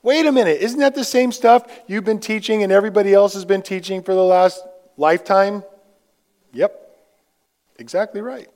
Wait 0.05 0.25
a 0.25 0.31
minute, 0.31 0.61
isn't 0.61 0.79
that 0.79 0.95
the 0.95 1.03
same 1.03 1.33
stuff 1.33 1.67
you've 1.89 2.05
been 2.05 2.21
teaching 2.21 2.63
and 2.63 2.71
everybody 2.71 3.13
else 3.13 3.35
has 3.35 3.45
been 3.45 3.61
teaching 3.61 4.01
for 4.01 4.15
the 4.15 4.23
last 4.23 4.65
lifetime? 4.97 5.65
Yep, 6.53 6.73
exactly 7.77 8.21
right. 8.21 8.47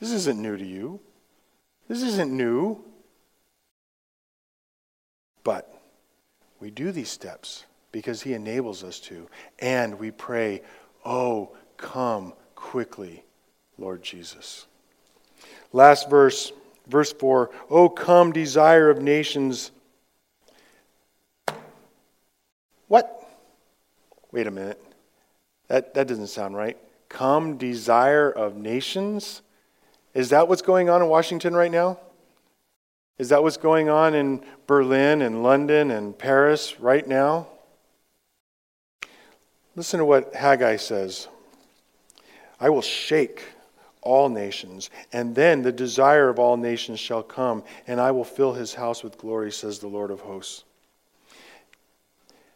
This 0.00 0.12
isn't 0.12 0.40
new 0.40 0.56
to 0.56 0.64
you. 0.64 0.98
This 1.88 2.02
isn't 2.02 2.34
new. 2.34 2.82
But 5.44 5.70
we 6.58 6.70
do 6.70 6.90
these 6.90 7.10
steps 7.10 7.66
because 7.92 8.22
He 8.22 8.32
enables 8.32 8.82
us 8.82 8.98
to. 9.00 9.28
And 9.58 9.98
we 9.98 10.10
pray, 10.10 10.62
Oh, 11.04 11.54
come 11.76 12.32
quickly, 12.54 13.24
Lord 13.76 14.02
Jesus. 14.02 14.66
Last 15.72 16.08
verse, 16.08 16.52
verse 16.86 17.12
4 17.12 17.50
Oh, 17.70 17.88
come, 17.88 18.32
desire 18.32 18.90
of 18.90 19.02
nations. 19.02 19.70
What? 22.88 23.28
Wait 24.32 24.46
a 24.46 24.50
minute. 24.50 24.82
That, 25.68 25.94
that 25.94 26.06
doesn't 26.06 26.28
sound 26.28 26.56
right. 26.56 26.76
Come, 27.08 27.56
desire 27.56 28.30
of 28.30 28.56
nations. 28.56 29.42
Is 30.14 30.30
that 30.30 30.48
what's 30.48 30.62
going 30.62 30.88
on 30.88 31.02
in 31.02 31.08
Washington 31.08 31.54
right 31.54 31.70
now? 31.70 31.98
Is 33.18 33.30
that 33.30 33.42
what's 33.42 33.56
going 33.56 33.88
on 33.88 34.14
in 34.14 34.44
Berlin 34.66 35.22
and 35.22 35.42
London 35.42 35.90
and 35.90 36.16
Paris 36.16 36.78
right 36.78 37.06
now? 37.06 37.48
Listen 39.74 39.98
to 39.98 40.04
what 40.04 40.34
Haggai 40.34 40.76
says 40.76 41.28
I 42.58 42.70
will 42.70 42.82
shake 42.82 43.42
all 44.06 44.28
nations, 44.28 44.88
and 45.12 45.34
then 45.34 45.62
the 45.62 45.72
desire 45.72 46.28
of 46.28 46.38
all 46.38 46.56
nations 46.56 47.00
shall 47.00 47.22
come, 47.22 47.62
and 47.86 48.00
I 48.00 48.12
will 48.12 48.24
fill 48.24 48.54
his 48.54 48.72
house 48.74 49.02
with 49.02 49.18
glory, 49.18 49.52
says 49.52 49.78
the 49.78 49.88
Lord 49.88 50.10
of 50.10 50.20
hosts. 50.20 50.64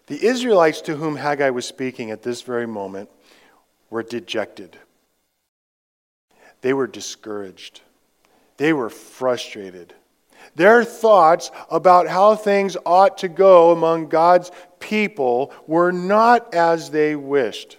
The 0.06 0.24
Israelites 0.24 0.80
to 0.82 0.96
whom 0.96 1.16
Haggai 1.16 1.50
was 1.50 1.66
speaking 1.66 2.10
at 2.10 2.22
this 2.22 2.42
very 2.42 2.66
moment 2.66 3.10
were 3.90 4.02
dejected. 4.02 4.76
They 6.62 6.72
were 6.72 6.86
discouraged. 6.86 7.80
They 8.56 8.72
were 8.72 8.90
frustrated. 8.90 9.94
Their 10.54 10.84
thoughts 10.84 11.50
about 11.70 12.08
how 12.08 12.34
things 12.34 12.76
ought 12.84 13.18
to 13.18 13.28
go 13.28 13.72
among 13.72 14.08
God's 14.08 14.50
people 14.78 15.52
were 15.66 15.92
not 15.92 16.54
as 16.54 16.90
they 16.90 17.14
wished. 17.14 17.78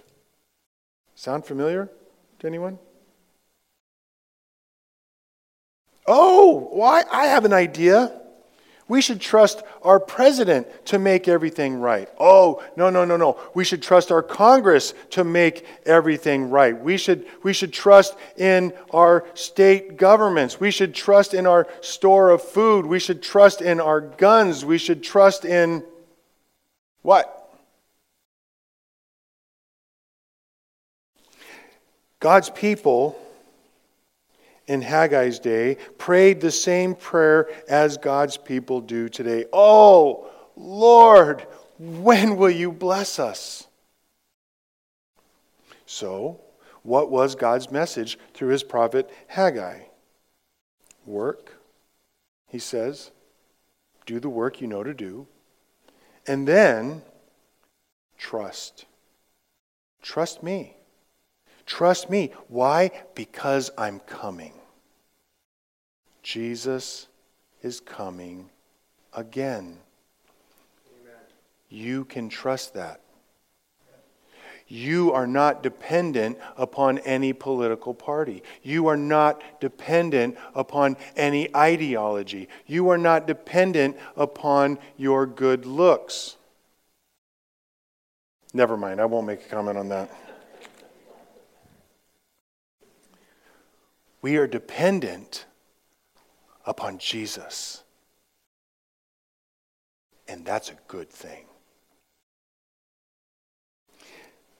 Sound 1.14 1.44
familiar 1.44 1.90
to 2.38 2.46
anyone? 2.46 2.78
Oh, 6.06 6.68
why? 6.70 7.04
I 7.10 7.26
have 7.26 7.44
an 7.44 7.52
idea. 7.52 8.18
We 8.88 9.00
should 9.00 9.20
trust 9.20 9.62
our 9.82 9.98
president 9.98 10.66
to 10.86 10.98
make 10.98 11.28
everything 11.28 11.76
right. 11.76 12.08
Oh, 12.18 12.62
no, 12.76 12.90
no, 12.90 13.04
no, 13.04 13.16
no. 13.16 13.40
We 13.54 13.64
should 13.64 13.82
trust 13.82 14.12
our 14.12 14.22
Congress 14.22 14.92
to 15.10 15.24
make 15.24 15.64
everything 15.86 16.50
right. 16.50 16.78
We 16.78 16.96
should, 16.96 17.26
we 17.42 17.52
should 17.52 17.72
trust 17.72 18.16
in 18.36 18.74
our 18.90 19.24
state 19.34 19.96
governments. 19.96 20.60
We 20.60 20.70
should 20.70 20.94
trust 20.94 21.32
in 21.32 21.46
our 21.46 21.68
store 21.80 22.30
of 22.30 22.42
food. 22.42 22.84
We 22.84 22.98
should 22.98 23.22
trust 23.22 23.62
in 23.62 23.80
our 23.80 24.00
guns. 24.00 24.64
We 24.64 24.78
should 24.78 25.02
trust 25.02 25.44
in 25.44 25.84
what? 27.02 27.38
God's 32.20 32.50
people 32.50 33.18
in 34.66 34.82
Haggai's 34.82 35.38
day 35.38 35.76
prayed 35.98 36.40
the 36.40 36.50
same 36.50 36.94
prayer 36.94 37.48
as 37.68 37.96
God's 37.96 38.36
people 38.36 38.80
do 38.80 39.08
today. 39.08 39.44
Oh, 39.52 40.30
Lord, 40.56 41.46
when 41.78 42.36
will 42.36 42.50
you 42.50 42.70
bless 42.72 43.18
us? 43.18 43.66
So, 45.86 46.40
what 46.82 47.10
was 47.10 47.34
God's 47.34 47.70
message 47.70 48.18
through 48.34 48.48
his 48.48 48.62
prophet 48.62 49.10
Haggai? 49.28 49.80
Work, 51.04 51.58
he 52.48 52.58
says. 52.58 53.10
Do 54.06 54.18
the 54.18 54.28
work 54.28 54.60
you 54.60 54.66
know 54.66 54.82
to 54.82 54.94
do. 54.94 55.26
And 56.26 56.46
then, 56.46 57.02
trust. 58.18 58.86
Trust 60.02 60.42
me. 60.42 60.76
Trust 61.66 62.10
me. 62.10 62.32
Why? 62.48 62.90
Because 63.14 63.70
I'm 63.78 64.00
coming. 64.00 64.52
Jesus 66.22 67.08
is 67.62 67.80
coming 67.80 68.50
again. 69.12 69.78
Amen. 71.02 71.14
You 71.68 72.04
can 72.04 72.28
trust 72.28 72.74
that. 72.74 73.00
You 74.68 75.12
are 75.12 75.26
not 75.26 75.62
dependent 75.62 76.38
upon 76.56 76.96
any 77.00 77.34
political 77.34 77.92
party. 77.92 78.42
You 78.62 78.86
are 78.86 78.96
not 78.96 79.42
dependent 79.60 80.38
upon 80.54 80.96
any 81.14 81.54
ideology. 81.54 82.48
You 82.66 82.88
are 82.88 82.96
not 82.96 83.26
dependent 83.26 83.98
upon 84.16 84.78
your 84.96 85.26
good 85.26 85.66
looks. 85.66 86.36
Never 88.54 88.78
mind, 88.78 88.98
I 88.98 89.04
won't 89.04 89.26
make 89.26 89.44
a 89.44 89.48
comment 89.50 89.76
on 89.76 89.90
that. 89.90 90.10
We 94.22 94.36
are 94.36 94.46
dependent 94.46 95.46
upon 96.64 96.98
Jesus. 96.98 97.82
And 100.28 100.46
that's 100.46 100.70
a 100.70 100.76
good 100.86 101.10
thing. 101.10 101.44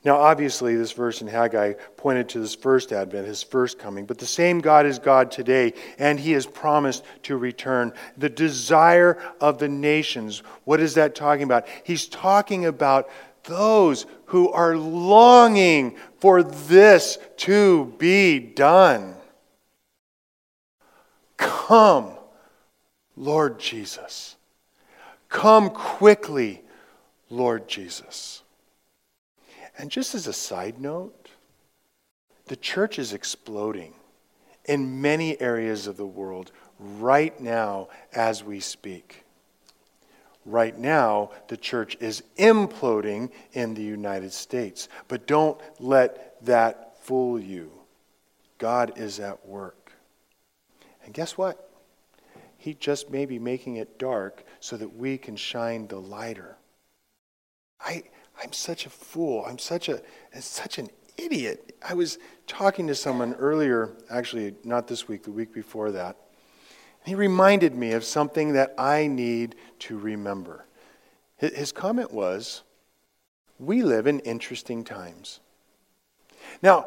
Now, 0.05 0.17
obviously, 0.17 0.75
this 0.75 0.91
verse 0.91 1.21
in 1.23 1.29
Haggai 1.29 1.75
pointed 1.97 2.29
to 2.31 2.41
this 2.41 2.57
first 2.57 2.93
advent, 2.93 3.29
his 3.29 3.45
first 3.45 3.79
coming, 3.79 4.05
but 4.05 4.19
the 4.19 4.27
same 4.27 4.61
God 4.61 4.85
is 4.85 4.99
God 4.99 5.31
today, 5.31 5.75
and 5.97 6.19
he 6.19 6.33
has 6.33 6.45
promised 6.45 7.05
to 7.23 7.37
return. 7.37 7.93
The 8.19 8.29
desire 8.29 9.17
of 9.41 9.59
the 9.59 9.69
nations, 9.69 10.43
what 10.65 10.81
is 10.81 10.95
that 10.95 11.15
talking 11.15 11.45
about? 11.45 11.69
He's 11.85 12.09
talking 12.09 12.67
about 12.67 13.09
those 13.45 14.07
who 14.27 14.51
are 14.51 14.77
longing 14.77 15.97
for 16.19 16.43
this 16.43 17.19
to 17.37 17.95
be 17.99 18.41
done. 18.41 19.15
Come, 21.43 22.13
Lord 23.17 23.59
Jesus. 23.59 24.37
Come 25.29 25.71
quickly, 25.71 26.63
Lord 27.31 27.69
Jesus. 27.69 28.43
And 29.77 29.91
just 29.91 30.15
as 30.15 30.27
a 30.29 30.33
side 30.33 30.81
note, 30.81 31.29
the 32.47 32.57
church 32.57 32.99
is 32.99 33.13
exploding 33.13 33.95
in 34.67 35.01
many 35.01 35.41
areas 35.41 35.89
of 35.89 35.97
the 35.97 36.07
world 36.07 36.53
right 36.79 37.39
now 37.41 37.89
as 38.15 38.45
we 38.45 38.61
speak. 38.61 39.25
Right 40.45 40.79
now, 40.79 41.31
the 41.49 41.57
church 41.57 41.97
is 42.01 42.23
imploding 42.37 43.31
in 43.53 43.75
the 43.75 43.83
United 43.83 44.33
States. 44.33 44.89
But 45.09 45.27
don't 45.27 45.61
let 45.81 46.37
that 46.45 47.03
fool 47.03 47.41
you. 47.41 47.73
God 48.59 48.93
is 48.97 49.19
at 49.19 49.45
work. 49.47 49.82
And 51.05 51.13
guess 51.15 51.37
what? 51.37 51.71
He 52.57 52.75
just 52.75 53.11
may 53.11 53.27
be 53.27 53.39
making 53.39 53.77
it 53.77 53.99
dark 53.99 54.45
so 54.61 54.77
that 54.77 54.97
we 54.97 55.19
can 55.19 55.37
shine 55.37 55.89
the 55.89 56.01
lighter. 56.01 56.57
I, 57.81 58.05
I'm 58.43 58.53
such 58.53 58.87
a 58.87 58.91
fool. 58.91 59.45
I'm 59.47 59.59
such, 59.59 59.89
a, 59.89 60.01
such 60.41 60.79
an 60.79 60.89
idiot. 61.17 61.75
I 61.87 61.95
was 61.95 62.19
talking 62.47 62.87
to 62.87 62.95
someone 62.95 63.35
earlier, 63.35 63.91
actually, 64.11 64.55
not 64.65 64.87
this 64.87 65.09
week, 65.09 65.25
the 65.25 65.33
week 65.33 65.53
before 65.53 65.91
that. 65.93 66.17
He 67.05 67.15
reminded 67.15 67.75
me 67.75 67.93
of 67.93 68.05
something 68.05 68.53
that 68.53 68.75
I 68.79 69.09
need 69.09 69.57
to 69.81 69.99
remember. 69.99 70.67
His 71.37 71.73
comment 71.73 72.13
was, 72.13 72.63
We 73.59 73.83
live 73.83 74.07
in 74.07 74.21
interesting 74.21 74.85
times. 74.85 75.41
Now, 76.63 76.87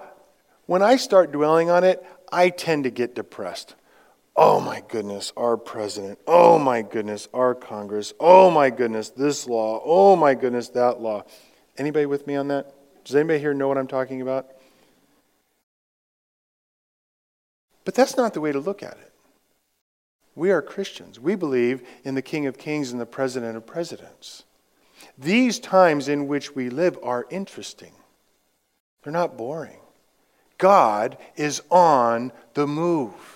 when 0.68 0.82
I 0.82 0.96
start 0.96 1.32
dwelling 1.32 1.70
on 1.70 1.84
it, 1.84 2.04
I 2.32 2.50
tend 2.50 2.86
to 2.86 2.90
get 2.90 3.14
depressed. 3.14 3.76
Oh 4.38 4.60
my 4.60 4.84
goodness, 4.88 5.32
our 5.38 5.56
president. 5.56 6.20
Oh 6.28 6.60
my 6.60 6.82
goodness, 6.82 7.30
our 7.34 7.56
Congress. 7.56 8.14
Oh 8.20 8.52
my 8.52 8.70
goodness, 8.70 9.10
this 9.10 9.48
law. 9.48 9.82
Oh 9.86 10.16
my 10.16 10.34
goodness, 10.34 10.70
that 10.70 11.00
law. 11.00 11.24
Anybody 11.78 12.06
with 12.06 12.28
me 12.28 12.36
on 12.36 12.50
that? 12.50 12.74
Does 13.06 13.16
anybody 13.16 13.40
here 13.40 13.54
know 13.54 13.68
what 13.68 13.78
I'm 13.78 13.88
talking 13.88 14.22
about? 14.22 14.48
But 17.86 17.96
that's 17.96 18.18
not 18.18 18.34
the 18.34 18.42
way 18.42 18.52
to 18.52 18.60
look 18.60 18.84
at 18.84 18.98
it. 18.98 19.14
We 20.36 20.52
are 20.52 20.62
Christians. 20.62 21.18
We 21.18 21.36
believe 21.36 21.88
in 22.04 22.16
the 22.16 22.22
King 22.22 22.46
of 22.46 22.58
Kings 22.58 22.92
and 22.92 23.00
the 23.00 23.06
President 23.06 23.56
of 23.56 23.66
Presidents. 23.66 24.44
These 25.18 25.60
times 25.60 26.10
in 26.10 26.28
which 26.28 26.56
we 26.56 26.70
live 26.70 26.98
are 27.02 27.26
interesting, 27.30 27.94
they're 29.04 29.14
not 29.14 29.38
boring. 29.38 29.80
God 30.58 31.18
is 31.38 31.62
on 31.70 32.34
the 32.54 32.68
move. 32.68 33.35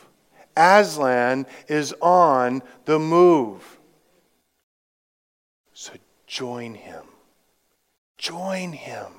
Aslan 0.60 1.46
is 1.70 1.94
on 2.02 2.62
the 2.84 3.00
move. 3.00 3.80
So 5.74 5.94
join 6.28 6.76
him. 6.76 7.06
Join 8.18 8.74
him. 8.74 9.14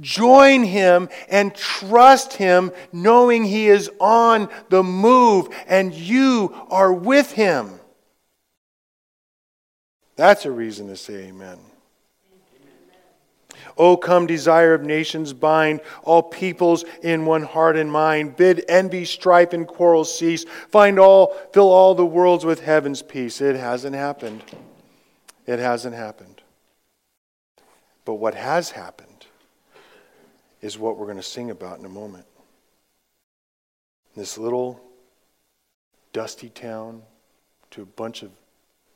Join 0.00 0.62
him 0.64 1.10
and 1.28 1.54
trust 1.54 2.32
him, 2.34 2.72
knowing 2.92 3.44
he 3.44 3.68
is 3.68 3.90
on 4.00 4.48
the 4.70 4.82
move 4.82 5.48
and 5.66 5.92
you 5.92 6.54
are 6.70 6.92
with 6.92 7.32
him. 7.32 7.78
That's 10.16 10.46
a 10.46 10.50
reason 10.50 10.88
to 10.88 10.96
say 10.96 11.26
amen. 11.26 11.58
O 13.78 13.96
come, 13.96 14.26
desire 14.26 14.74
of 14.74 14.82
nations, 14.82 15.32
bind 15.32 15.80
all 16.02 16.22
peoples 16.22 16.84
in 17.02 17.26
one 17.26 17.42
heart 17.42 17.76
and 17.76 17.90
mind. 17.90 18.36
Bid 18.36 18.64
envy, 18.68 19.04
strife, 19.04 19.52
and 19.52 19.66
quarrel 19.66 20.04
cease. 20.04 20.44
Find 20.68 20.98
all, 20.98 21.36
fill 21.52 21.70
all 21.70 21.94
the 21.94 22.06
worlds 22.06 22.44
with 22.44 22.60
heaven's 22.60 23.02
peace. 23.02 23.40
It 23.40 23.56
hasn't 23.56 23.94
happened. 23.96 24.42
It 25.46 25.58
hasn't 25.58 25.94
happened. 25.94 26.42
But 28.04 28.14
what 28.14 28.34
has 28.34 28.70
happened 28.70 29.26
is 30.60 30.78
what 30.78 30.96
we're 30.96 31.06
going 31.06 31.16
to 31.16 31.22
sing 31.22 31.50
about 31.50 31.78
in 31.78 31.84
a 31.84 31.90
moment. 31.90 32.26
This 34.14 34.38
little 34.38 34.80
dusty 36.12 36.48
town 36.48 37.02
to 37.70 37.82
a 37.82 37.86
bunch 37.86 38.22
of 38.22 38.30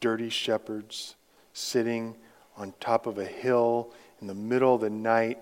dirty 0.01 0.29
shepherds 0.29 1.17
sitting 1.53 2.15
on 2.57 2.73
top 2.81 3.07
of 3.07 3.19
a 3.19 3.25
hill 3.25 3.93
in 4.21 4.27
the 4.27 4.35
middle 4.35 4.75
of 4.75 4.81
the 4.81 4.91
night. 4.91 5.39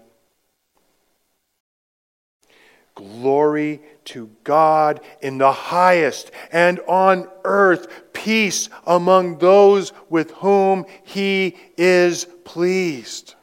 Glory 2.94 3.80
to 4.04 4.30
God 4.44 5.00
in 5.20 5.38
the 5.38 5.50
highest, 5.50 6.30
and 6.52 6.78
on 6.87 7.28
earth 7.44 8.12
peace 8.12 8.68
among 8.87 9.38
those 9.38 9.92
with 10.08 10.30
whom 10.32 10.87
He 11.02 11.56
is 11.76 12.26
pleased. 12.44 13.34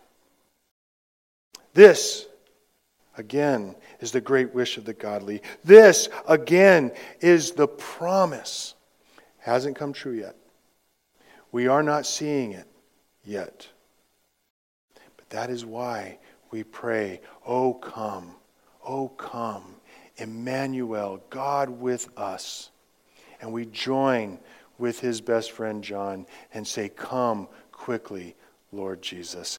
This, 1.74 2.28
again, 3.18 3.76
is 4.00 4.12
the 4.12 4.22
great 4.22 4.54
wish 4.54 4.78
of 4.78 4.86
the 4.86 4.94
godly. 4.94 5.42
This, 5.64 6.08
again, 6.28 6.92
is 7.20 7.52
the 7.52 7.68
promise. 7.68 8.74
Hasn't 9.40 9.76
come 9.76 9.92
true 9.92 10.14
yet. 10.14 10.36
We 11.52 11.68
are 11.68 11.84
not 11.84 12.06
seeing 12.06 12.54
it 12.54 12.68
yet. 13.26 13.68
That 15.32 15.50
is 15.50 15.66
why 15.66 16.20
we 16.52 16.64
pray, 16.64 17.22
Oh, 17.46 17.74
come, 17.74 18.36
oh, 18.86 19.10
come, 19.10 19.76
Emmanuel, 20.18 21.24
God 21.30 21.70
with 21.70 22.08
us. 22.18 22.70
And 23.42 23.52
we 23.52 23.66
join 23.66 24.40
with 24.78 25.00
his 25.00 25.20
best 25.22 25.52
friend 25.52 25.84
John 25.84 26.28
and 26.54 26.68
say, 26.68 26.90
Come 26.90 27.48
quickly, 27.72 28.36
Lord 28.72 29.02
Jesus. 29.02 29.58